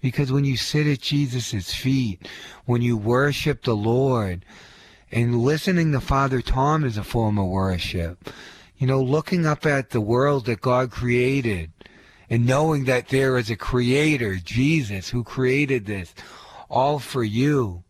Because 0.00 0.32
when 0.32 0.46
you 0.46 0.56
sit 0.56 0.86
at 0.86 1.02
Jesus' 1.02 1.74
feet, 1.74 2.26
when 2.64 2.80
you 2.80 2.96
worship 2.96 3.64
the 3.64 3.76
Lord, 3.76 4.46
and 5.12 5.42
listening 5.42 5.92
to 5.92 6.00
Father 6.00 6.40
Tom 6.40 6.84
is 6.84 6.96
a 6.96 7.04
form 7.04 7.38
of 7.38 7.48
worship, 7.48 8.30
you 8.78 8.86
know, 8.86 9.02
looking 9.02 9.44
up 9.44 9.66
at 9.66 9.90
the 9.90 10.00
world 10.00 10.46
that 10.46 10.62
God 10.62 10.90
created 10.90 11.70
and 12.28 12.46
knowing 12.46 12.84
that 12.84 13.08
there 13.08 13.38
is 13.38 13.50
a 13.50 13.56
creator, 13.56 14.36
Jesus, 14.36 15.08
who 15.08 15.24
created 15.24 15.86
this 15.86 16.14
all 16.68 16.98
for 16.98 17.22
you 17.22 17.84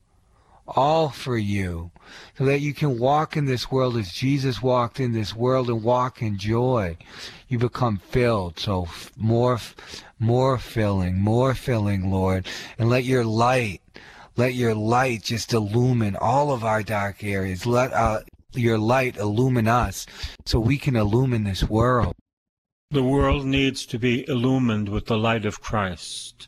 all 0.69 1.11
for 1.11 1.37
you, 1.37 1.91
so 2.37 2.45
that 2.45 2.61
you 2.61 2.75
can 2.75 2.99
walk 2.99 3.37
in 3.37 3.45
this 3.45 3.71
world 3.71 3.97
as 3.97 4.13
Jesus 4.13 4.63
walked 4.63 4.99
in 4.99 5.13
this 5.13 5.35
world 5.35 5.69
and 5.69 5.83
walk 5.83 6.23
in 6.23 6.39
joy. 6.39 6.97
You 7.49 7.59
become 7.59 7.99
filled, 7.99 8.59
so 8.59 8.89
more, 9.17 9.59
more 10.19 10.59
filling, 10.59 11.19
more 11.19 11.55
filling, 11.55 12.11
Lord, 12.11 12.47
and 12.79 12.89
let 12.89 13.05
your 13.05 13.25
light, 13.25 13.81
let 14.37 14.55
your 14.55 14.75
light 14.75 15.23
just 15.23 15.53
illumine 15.53 16.17
all 16.17 16.53
of 16.53 16.65
our 16.65 16.83
dark 16.83 17.23
areas. 17.23 17.65
Let 17.65 17.93
uh, 17.93 18.21
your 18.53 18.79
light 18.79 19.17
illumine 19.17 19.69
us, 19.69 20.07
so 20.45 20.59
we 20.59 20.79
can 20.79 20.97
illumine 20.97 21.45
this 21.45 21.63
world. 21.63 22.16
The 22.93 23.03
world 23.03 23.45
needs 23.45 23.85
to 23.87 23.99
be 23.99 24.25
illumined 24.29 24.89
with 24.89 25.07
the 25.07 25.19
light 25.19 25.45
of 25.45 25.61
Christ. 25.61 26.47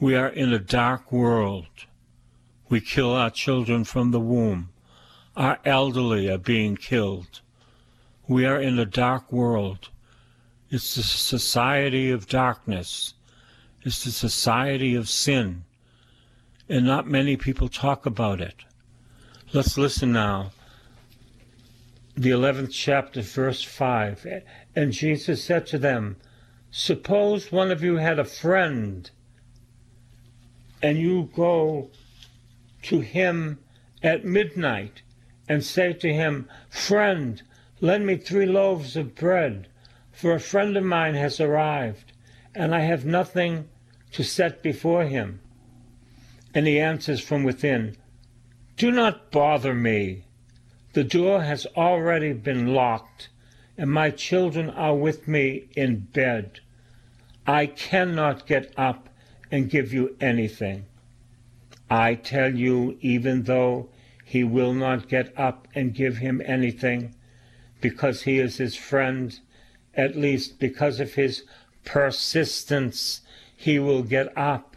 We 0.00 0.16
are 0.16 0.28
in 0.28 0.52
a 0.52 0.58
dark 0.58 1.12
world. 1.12 1.68
We 2.68 2.80
kill 2.80 3.12
our 3.12 3.30
children 3.30 3.84
from 3.84 4.10
the 4.10 4.18
womb. 4.18 4.70
Our 5.36 5.60
elderly 5.64 6.28
are 6.28 6.36
being 6.36 6.76
killed. 6.76 7.42
We 8.26 8.44
are 8.44 8.60
in 8.60 8.76
a 8.80 8.84
dark 8.84 9.30
world. 9.30 9.90
It's 10.68 10.96
the 10.96 11.04
society 11.04 12.10
of 12.10 12.26
darkness. 12.26 13.14
It's 13.82 14.02
the 14.02 14.10
society 14.10 14.96
of 14.96 15.08
sin. 15.08 15.62
And 16.68 16.84
not 16.84 17.06
many 17.06 17.36
people 17.36 17.68
talk 17.68 18.04
about 18.04 18.40
it. 18.40 18.64
Let's 19.52 19.78
listen 19.78 20.10
now. 20.10 20.50
The 22.16 22.30
11th 22.30 22.72
chapter, 22.72 23.20
verse 23.20 23.62
5. 23.62 24.26
And 24.76 24.92
Jesus 24.92 25.42
said 25.42 25.66
to 25.68 25.78
them, 25.78 26.16
Suppose 26.70 27.50
one 27.50 27.70
of 27.70 27.82
you 27.82 27.96
had 27.96 28.18
a 28.18 28.24
friend, 28.24 29.10
and 30.82 30.98
you 30.98 31.30
go 31.34 31.90
to 32.82 33.00
him 33.00 33.58
at 34.02 34.26
midnight 34.26 35.00
and 35.48 35.64
say 35.64 35.94
to 35.94 36.12
him, 36.12 36.46
Friend, 36.68 37.42
lend 37.80 38.06
me 38.06 38.16
three 38.16 38.44
loaves 38.44 38.96
of 38.96 39.14
bread, 39.14 39.68
for 40.12 40.34
a 40.34 40.40
friend 40.40 40.76
of 40.76 40.84
mine 40.84 41.14
has 41.14 41.40
arrived, 41.40 42.12
and 42.54 42.74
I 42.74 42.80
have 42.80 43.06
nothing 43.06 43.68
to 44.12 44.22
set 44.22 44.62
before 44.62 45.06
him. 45.06 45.40
And 46.54 46.66
he 46.66 46.78
answers 46.78 47.20
from 47.20 47.44
within, 47.44 47.96
Do 48.76 48.90
not 48.90 49.30
bother 49.30 49.74
me. 49.74 50.24
The 50.92 51.04
door 51.04 51.42
has 51.42 51.66
already 51.76 52.34
been 52.34 52.74
locked, 52.74 53.30
and 53.78 53.90
my 53.90 54.10
children 54.10 54.70
are 54.70 54.94
with 54.94 55.28
me 55.28 55.68
in 55.76 55.98
bed. 55.98 56.60
I 57.46 57.66
cannot 57.66 58.46
get 58.46 58.72
up 58.76 59.08
and 59.50 59.70
give 59.70 59.92
you 59.92 60.16
anything. 60.20 60.86
I 61.88 62.14
tell 62.14 62.54
you, 62.54 62.96
even 63.00 63.44
though 63.44 63.88
he 64.24 64.42
will 64.42 64.72
not 64.72 65.08
get 65.08 65.32
up 65.38 65.68
and 65.74 65.94
give 65.94 66.16
him 66.16 66.42
anything, 66.44 67.14
because 67.80 68.22
he 68.22 68.38
is 68.38 68.56
his 68.56 68.74
friend, 68.74 69.38
at 69.94 70.16
least 70.16 70.58
because 70.58 70.98
of 70.98 71.14
his 71.14 71.44
persistence, 71.84 73.20
he 73.54 73.78
will 73.78 74.02
get 74.02 74.36
up 74.36 74.76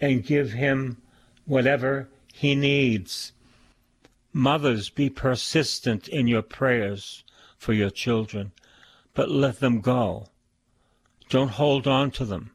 and 0.00 0.24
give 0.24 0.52
him 0.52 0.96
whatever 1.44 2.08
he 2.32 2.54
needs. 2.54 3.32
Mothers, 4.32 4.88
be 4.88 5.10
persistent 5.10 6.08
in 6.08 6.26
your 6.26 6.42
prayers 6.42 7.22
for 7.60 7.74
your 7.74 7.90
children, 7.90 8.52
but 9.12 9.30
let 9.30 9.60
them 9.60 9.82
go. 9.82 10.28
Don't 11.28 11.50
hold 11.50 11.86
on 11.86 12.10
to 12.12 12.24
them. 12.24 12.52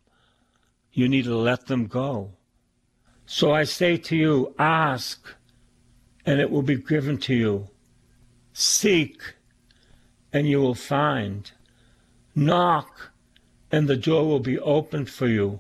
You 0.92 1.08
need 1.08 1.26
to 1.26 1.38
let 1.38 1.68
them 1.68 1.86
go. 1.86 2.32
So 3.28 3.52
I 3.52 3.66
say 3.66 3.98
to 3.98 4.16
you, 4.16 4.56
ask, 4.58 5.36
and 6.26 6.42
it 6.42 6.50
will 6.50 6.64
be 6.64 6.78
given 6.78 7.20
to 7.20 7.36
you. 7.36 7.70
Seek, 8.52 9.22
and 10.34 10.50
you 10.50 10.60
will 10.60 10.74
find. 10.74 11.52
Knock, 12.34 13.12
and 13.72 13.88
the 13.88 13.96
door 13.96 14.26
will 14.26 14.40
be 14.40 14.58
opened 14.58 15.12
for 15.12 15.28
you. 15.28 15.60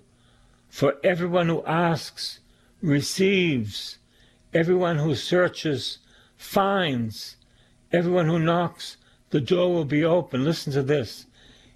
For 0.69 0.95
everyone 1.03 1.49
who 1.49 1.63
asks 1.65 2.39
receives, 2.81 3.99
everyone 4.55 4.97
who 4.97 5.13
searches 5.13 5.99
finds, 6.35 7.35
everyone 7.91 8.25
who 8.25 8.39
knocks, 8.39 8.97
the 9.35 9.41
door 9.41 9.73
will 9.73 9.83
be 9.83 10.01
open. 10.01 10.45
Listen 10.45 10.71
to 10.71 10.81
this. 10.81 11.25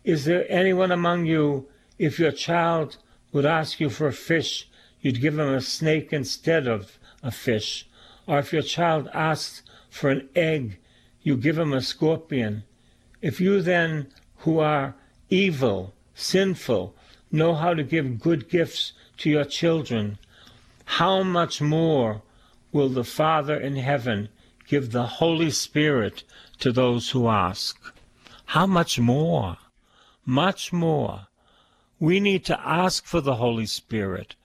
Is 0.05 0.23
there 0.23 0.49
anyone 0.49 0.93
among 0.93 1.25
you, 1.25 1.67
if 1.97 2.17
your 2.17 2.31
child 2.31 2.95
would 3.33 3.45
ask 3.45 3.81
you 3.81 3.89
for 3.89 4.07
a 4.07 4.13
fish, 4.13 4.69
you'd 5.01 5.19
give 5.19 5.37
him 5.37 5.53
a 5.53 5.59
snake 5.59 6.13
instead 6.13 6.67
of 6.67 6.97
a 7.21 7.31
fish? 7.31 7.85
Or 8.25 8.39
if 8.39 8.53
your 8.53 8.61
child 8.61 9.09
asks 9.13 9.61
for 9.89 10.09
an 10.09 10.29
egg, 10.37 10.77
you 11.21 11.35
give 11.35 11.57
him 11.57 11.73
a 11.73 11.81
scorpion? 11.81 12.63
If 13.21 13.41
you 13.41 13.61
then, 13.61 14.07
who 14.37 14.59
are 14.59 14.95
evil, 15.29 15.93
sinful, 16.15 16.95
know 17.29 17.55
how 17.55 17.73
to 17.73 17.83
give 17.83 18.21
good 18.21 18.47
gifts 18.47 18.93
to 19.17 19.29
your 19.29 19.43
children, 19.43 20.17
how 20.85 21.23
much 21.23 21.61
more 21.61 22.21
will 22.71 22.87
the 22.87 23.03
Father 23.03 23.59
in 23.59 23.75
heaven 23.75 24.29
give 24.69 24.91
the 24.91 25.07
Holy 25.07 25.49
Spirit 25.49 26.23
to 26.59 26.71
those 26.71 27.09
who 27.09 27.27
ask? 27.27 27.75
How 28.45 28.67
much 28.67 28.99
more? 28.99 29.57
Much 30.25 30.71
more. 30.71 31.27
We 31.99 32.19
need 32.19 32.45
to 32.45 32.59
ask 32.61 33.05
for 33.05 33.19
the 33.19 33.35
Holy 33.35 33.65
Spirit. 33.65 34.35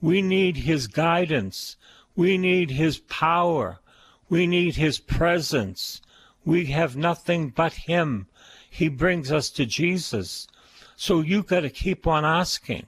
We 0.00 0.22
need 0.22 0.58
His 0.58 0.86
guidance. 0.86 1.76
We 2.14 2.38
need 2.38 2.70
His 2.70 2.98
power. 2.98 3.80
We 4.28 4.46
need 4.46 4.76
His 4.76 4.98
presence. 5.00 6.00
We 6.44 6.66
have 6.66 6.96
nothing 6.96 7.48
but 7.50 7.72
Him. 7.72 8.28
He 8.70 8.88
brings 8.88 9.32
us 9.32 9.50
to 9.50 9.66
Jesus. 9.66 10.46
So 10.94 11.20
you've 11.20 11.46
got 11.46 11.60
to 11.60 11.70
keep 11.70 12.06
on 12.06 12.24
asking. 12.24 12.86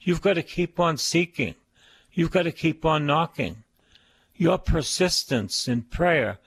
You've 0.00 0.22
got 0.22 0.34
to 0.34 0.42
keep 0.44 0.78
on 0.78 0.98
seeking. 0.98 1.56
You've 2.12 2.30
got 2.30 2.44
to 2.44 2.52
keep 2.52 2.84
on 2.84 3.06
knocking. 3.06 3.64
Your 4.36 4.58
persistence 4.58 5.66
in 5.66 5.82
prayer 5.82 6.38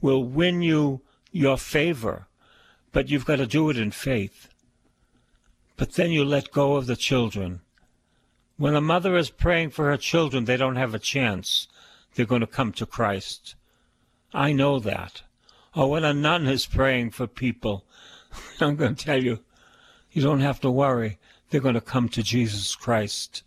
will 0.00 0.24
win 0.24 0.62
you 0.62 1.02
your 1.32 1.56
favor, 1.56 2.28
but 2.92 3.08
you've 3.08 3.24
got 3.24 3.36
to 3.36 3.46
do 3.46 3.70
it 3.70 3.78
in 3.78 3.90
faith. 3.90 4.48
But 5.76 5.94
then 5.94 6.10
you 6.10 6.24
let 6.24 6.52
go 6.52 6.76
of 6.76 6.86
the 6.86 6.96
children. 6.96 7.60
When 8.56 8.76
a 8.76 8.80
mother 8.80 9.16
is 9.16 9.30
praying 9.30 9.70
for 9.70 9.90
her 9.90 9.96
children, 9.96 10.44
they 10.44 10.56
don't 10.56 10.76
have 10.76 10.94
a 10.94 10.98
chance. 10.98 11.66
They're 12.14 12.26
going 12.26 12.42
to 12.42 12.46
come 12.46 12.72
to 12.72 12.86
Christ. 12.86 13.54
I 14.32 14.52
know 14.52 14.78
that. 14.78 15.22
Or 15.74 15.90
when 15.90 16.04
a 16.04 16.12
nun 16.12 16.46
is 16.46 16.66
praying 16.66 17.10
for 17.10 17.26
people, 17.26 17.84
I'm 18.60 18.76
going 18.76 18.94
to 18.94 19.04
tell 19.04 19.22
you, 19.22 19.40
you 20.12 20.22
don't 20.22 20.40
have 20.40 20.60
to 20.60 20.70
worry. 20.70 21.18
They're 21.50 21.60
going 21.60 21.74
to 21.74 21.80
come 21.80 22.08
to 22.10 22.22
Jesus 22.22 22.76
Christ. 22.76 23.42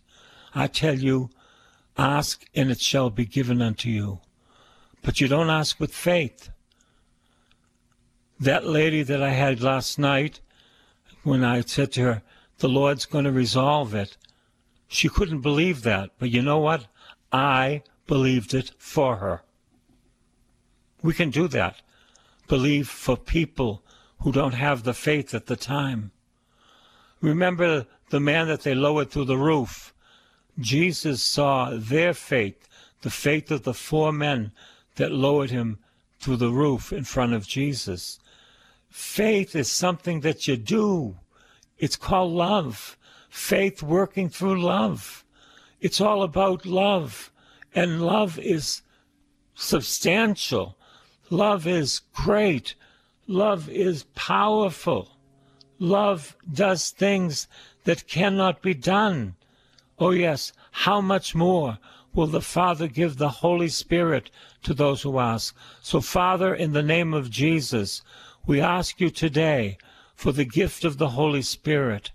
I 0.54 0.66
tell 0.66 0.98
you, 0.98 1.30
ask 1.96 2.44
and 2.54 2.70
it 2.70 2.80
shall 2.80 3.10
be 3.10 3.24
given 3.24 3.62
unto 3.62 3.88
you. 3.88 4.20
But 5.02 5.20
you 5.20 5.28
don't 5.28 5.50
ask 5.50 5.78
with 5.78 5.94
faith. 5.94 6.50
That 8.38 8.66
lady 8.66 9.02
that 9.02 9.22
I 9.22 9.30
had 9.30 9.62
last 9.62 9.98
night, 9.98 10.40
when 11.22 11.42
I 11.42 11.60
said 11.60 11.92
to 11.92 12.02
her, 12.02 12.22
the 12.58 12.68
Lord's 12.68 13.06
going 13.06 13.24
to 13.24 13.32
resolve 13.32 13.94
it, 13.94 14.16
she 14.88 15.08
couldn't 15.08 15.40
believe 15.40 15.82
that. 15.82 16.10
But 16.18 16.30
you 16.30 16.42
know 16.42 16.58
what? 16.58 16.86
I 17.32 17.82
believed 18.06 18.54
it 18.54 18.72
for 18.78 19.16
her. 19.16 19.42
We 21.02 21.14
can 21.14 21.30
do 21.30 21.48
that. 21.48 21.82
Believe 22.48 22.88
for 22.88 23.16
people 23.16 23.82
who 24.20 24.32
don't 24.32 24.54
have 24.54 24.82
the 24.82 24.94
faith 24.94 25.34
at 25.34 25.46
the 25.46 25.56
time. 25.56 26.12
Remember 27.20 27.86
the 28.10 28.20
man 28.20 28.46
that 28.48 28.62
they 28.62 28.74
lowered 28.74 29.10
through 29.10 29.24
the 29.24 29.36
roof. 29.36 29.92
Jesus 30.58 31.22
saw 31.22 31.70
their 31.74 32.14
faith, 32.14 32.68
the 33.02 33.10
faith 33.10 33.50
of 33.50 33.64
the 33.64 33.74
four 33.74 34.12
men 34.12 34.52
that 34.96 35.12
lowered 35.12 35.50
him 35.50 35.78
through 36.18 36.36
the 36.36 36.50
roof 36.50 36.92
in 36.92 37.04
front 37.04 37.34
of 37.34 37.46
Jesus. 37.46 38.18
Faith 38.88 39.54
is 39.54 39.70
something 39.70 40.20
that 40.20 40.48
you 40.48 40.56
do. 40.56 41.16
It's 41.78 41.96
called 41.96 42.32
love. 42.32 42.96
Faith 43.28 43.82
working 43.82 44.30
through 44.30 44.60
love. 44.60 45.24
It's 45.80 46.00
all 46.00 46.22
about 46.22 46.64
love. 46.64 47.30
And 47.74 48.00
love 48.00 48.38
is 48.38 48.80
substantial. 49.54 50.78
Love 51.28 51.66
is 51.66 52.00
great. 52.14 52.74
Love 53.26 53.68
is 53.68 54.04
powerful. 54.14 55.18
Love 55.78 56.36
does 56.50 56.90
things 56.90 57.46
that 57.84 58.08
cannot 58.08 58.62
be 58.62 58.72
done. 58.72 59.35
Oh, 59.98 60.10
yes, 60.10 60.52
how 60.72 61.00
much 61.00 61.34
more 61.34 61.78
will 62.12 62.26
the 62.26 62.42
Father 62.42 62.86
give 62.86 63.16
the 63.16 63.28
Holy 63.28 63.68
Spirit 63.68 64.30
to 64.62 64.74
those 64.74 65.02
who 65.02 65.18
ask? 65.18 65.56
So, 65.80 66.00
Father, 66.00 66.54
in 66.54 66.72
the 66.72 66.82
name 66.82 67.14
of 67.14 67.30
Jesus, 67.30 68.02
we 68.46 68.60
ask 68.60 69.00
you 69.00 69.08
today 69.08 69.78
for 70.14 70.32
the 70.32 70.44
gift 70.44 70.84
of 70.84 70.98
the 70.98 71.10
Holy 71.10 71.42
Spirit. 71.42 72.10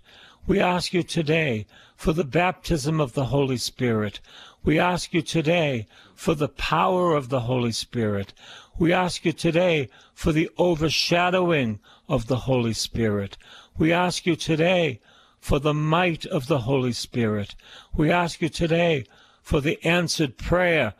We 0.46 0.60
ask 0.60 0.92
you 0.92 1.02
today 1.02 1.66
for 1.96 2.12
the 2.12 2.24
baptism 2.24 3.00
of 3.00 3.14
the 3.14 3.26
Holy 3.26 3.56
Spirit. 3.56 4.20
We 4.64 4.78
ask 4.78 5.12
you 5.12 5.22
today 5.22 5.86
for 6.14 6.34
the 6.34 6.48
power 6.48 7.16
of 7.16 7.30
the 7.30 7.40
Holy 7.40 7.72
Spirit. 7.72 8.32
We 8.78 8.92
ask 8.92 9.24
you 9.24 9.32
today 9.32 9.88
for 10.14 10.30
the 10.30 10.50
overshadowing 10.56 11.80
of 12.08 12.28
the 12.28 12.38
Holy 12.38 12.74
Spirit. 12.74 13.36
We 13.76 13.92
ask 13.92 14.24
you 14.24 14.36
today 14.36 15.00
for 15.42 15.58
the 15.58 15.74
might 15.74 16.24
of 16.26 16.46
the 16.46 16.60
Holy 16.60 16.92
Spirit. 16.92 17.56
We 17.96 18.12
ask 18.12 18.40
you 18.40 18.48
today 18.48 19.04
for 19.42 19.60
the 19.60 19.84
answered 19.84 20.38
prayer 20.38 20.94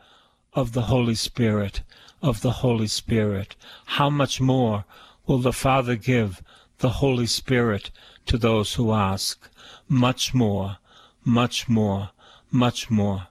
of 0.51 0.73
the 0.73 0.83
Holy 0.83 1.15
Spirit, 1.15 1.81
of 2.21 2.41
the 2.41 2.51
Holy 2.51 2.87
Spirit. 2.87 3.55
How 3.85 4.09
much 4.09 4.41
more 4.41 4.83
will 5.25 5.37
the 5.37 5.53
Father 5.53 5.95
give 5.95 6.43
the 6.79 6.89
Holy 6.89 7.25
Spirit 7.25 7.89
to 8.25 8.37
those 8.37 8.73
who 8.73 8.91
ask? 8.91 9.49
Much 9.87 10.33
more, 10.33 10.77
much 11.23 11.69
more, 11.69 12.09
much 12.51 12.91
more. 12.91 13.27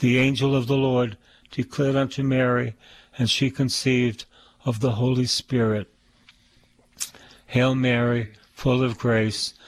The 0.00 0.18
angel 0.18 0.56
of 0.56 0.66
the 0.66 0.76
Lord 0.76 1.16
declared 1.52 1.94
unto 1.94 2.24
Mary, 2.24 2.74
and 3.16 3.30
she 3.30 3.48
conceived 3.48 4.24
of 4.64 4.80
the 4.80 4.92
Holy 4.92 5.26
Spirit. 5.26 5.86
Hail 7.46 7.76
Mary, 7.76 8.32
full 8.52 8.82
of 8.82 8.98
grace, 8.98 9.54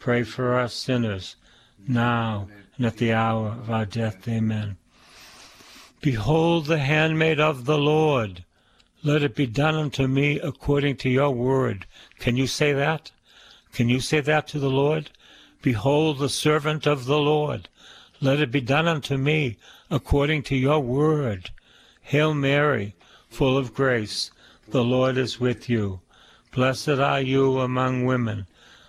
pray 0.00 0.22
for 0.22 0.58
us 0.58 0.74
sinners, 0.74 1.36
now 1.86 2.48
and 2.76 2.86
at 2.86 2.96
the 2.96 3.12
hour 3.12 3.48
of 3.48 3.70
our 3.70 3.84
death. 3.84 4.26
Amen. 4.28 4.76
Behold 6.00 6.66
the 6.66 6.78
handmaid 6.78 7.40
of 7.40 7.64
the 7.64 7.78
Lord. 7.78 8.44
Let 9.02 9.22
it 9.22 9.34
be 9.34 9.46
done 9.46 9.74
unto 9.74 10.06
me 10.06 10.38
according 10.38 10.96
to 10.98 11.08
your 11.08 11.30
word. 11.30 11.86
Can 12.18 12.36
you 12.36 12.46
say 12.46 12.72
that? 12.72 13.10
Can 13.72 13.88
you 13.88 14.00
say 14.00 14.20
that 14.20 14.48
to 14.48 14.58
the 14.58 14.70
Lord? 14.70 15.10
Behold 15.62 16.18
the 16.18 16.28
servant 16.28 16.86
of 16.86 17.06
the 17.06 17.18
Lord. 17.18 17.68
Let 18.20 18.40
it 18.40 18.50
be 18.50 18.60
done 18.60 18.88
unto 18.88 19.16
me 19.16 19.56
according 19.90 20.42
to 20.44 20.56
your 20.56 20.80
word. 20.80 21.50
Hail 22.02 22.34
Mary, 22.34 22.94
full 23.28 23.58
of 23.58 23.74
grace, 23.74 24.30
the 24.68 24.84
Lord 24.84 25.16
is 25.16 25.40
with 25.40 25.68
you. 25.68 26.00
Blessed 26.52 26.88
are 27.00 27.20
you 27.20 27.60
among 27.60 28.04
women. 28.04 28.46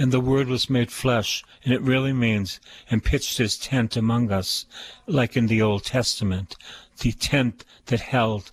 And 0.00 0.12
the 0.12 0.18
Word 0.18 0.48
was 0.48 0.70
made 0.70 0.90
flesh, 0.90 1.44
and 1.62 1.74
it 1.74 1.82
really 1.82 2.14
means, 2.14 2.58
and 2.90 3.04
pitched 3.04 3.36
his 3.36 3.58
tent 3.58 3.98
among 3.98 4.32
us, 4.32 4.64
like 5.06 5.36
in 5.36 5.46
the 5.46 5.60
Old 5.60 5.84
Testament, 5.84 6.56
the 7.00 7.12
tent 7.12 7.66
that 7.84 8.00
held 8.00 8.50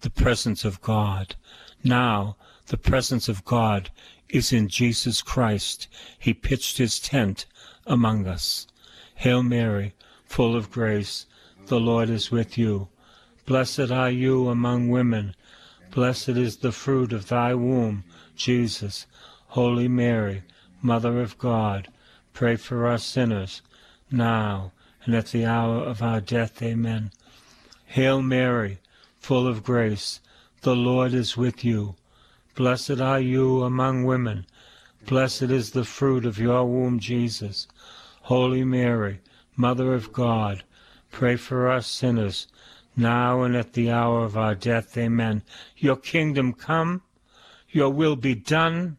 the 0.00 0.10
presence 0.10 0.64
of 0.64 0.82
God. 0.82 1.36
Now, 1.84 2.36
the 2.66 2.76
presence 2.76 3.28
of 3.28 3.44
God 3.44 3.90
is 4.28 4.52
in 4.52 4.66
Jesus 4.66 5.22
Christ. 5.22 5.86
He 6.18 6.34
pitched 6.34 6.78
his 6.78 6.98
tent 6.98 7.46
among 7.86 8.26
us. 8.26 8.66
Hail 9.14 9.44
Mary, 9.44 9.94
full 10.24 10.56
of 10.56 10.68
grace, 10.68 11.26
the 11.66 11.78
Lord 11.78 12.10
is 12.10 12.32
with 12.32 12.58
you. 12.58 12.88
Blessed 13.46 13.92
are 13.92 14.10
you 14.10 14.48
among 14.48 14.88
women. 14.88 15.36
Blessed 15.92 16.30
is 16.30 16.56
the 16.56 16.72
fruit 16.72 17.12
of 17.12 17.28
thy 17.28 17.54
womb, 17.54 18.02
Jesus. 18.34 19.06
Holy 19.46 19.86
Mary, 19.86 20.42
Mother 20.80 21.20
of 21.20 21.36
God, 21.38 21.88
pray 22.32 22.54
for 22.54 22.86
us 22.86 23.04
sinners, 23.04 23.62
now 24.12 24.70
and 25.04 25.12
at 25.12 25.32
the 25.32 25.44
hour 25.44 25.82
of 25.82 26.02
our 26.02 26.20
death. 26.20 26.62
Amen. 26.62 27.10
Hail 27.86 28.22
Mary, 28.22 28.78
full 29.18 29.48
of 29.48 29.64
grace, 29.64 30.20
the 30.62 30.76
Lord 30.76 31.14
is 31.14 31.36
with 31.36 31.64
you. 31.64 31.96
Blessed 32.54 33.00
are 33.00 33.18
you 33.18 33.64
among 33.64 34.04
women. 34.04 34.46
Blessed 35.04 35.50
is 35.50 35.72
the 35.72 35.82
fruit 35.82 36.24
of 36.24 36.38
your 36.38 36.64
womb, 36.64 37.00
Jesus. 37.00 37.66
Holy 38.22 38.62
Mary, 38.62 39.18
Mother 39.56 39.94
of 39.94 40.12
God, 40.12 40.62
pray 41.10 41.34
for 41.34 41.68
us 41.68 41.88
sinners, 41.88 42.46
now 42.96 43.42
and 43.42 43.56
at 43.56 43.72
the 43.72 43.90
hour 43.90 44.22
of 44.24 44.36
our 44.36 44.54
death. 44.54 44.96
Amen. 44.96 45.42
Your 45.76 45.96
kingdom 45.96 46.52
come, 46.52 47.02
your 47.68 47.90
will 47.90 48.14
be 48.14 48.36
done 48.36 48.98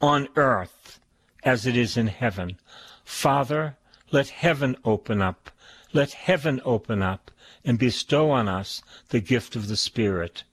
on 0.00 0.26
earth 0.34 0.79
as 1.42 1.66
it 1.66 1.76
is 1.76 1.96
in 1.96 2.08
heaven. 2.08 2.58
Father, 3.04 3.76
let 4.10 4.28
heaven 4.28 4.76
open 4.84 5.22
up. 5.22 5.50
Let 5.92 6.12
heaven 6.12 6.60
open 6.64 7.02
up 7.02 7.30
and 7.64 7.78
bestow 7.78 8.30
on 8.30 8.48
us 8.48 8.82
the 9.08 9.20
gift 9.20 9.56
of 9.56 9.68
the 9.68 9.76
Spirit. 9.76 10.44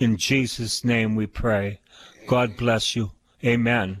In 0.00 0.16
Jesus' 0.16 0.84
name 0.84 1.14
we 1.16 1.26
pray. 1.26 1.80
God 2.26 2.56
bless 2.56 2.96
you. 2.96 3.12
Amen. 3.44 4.00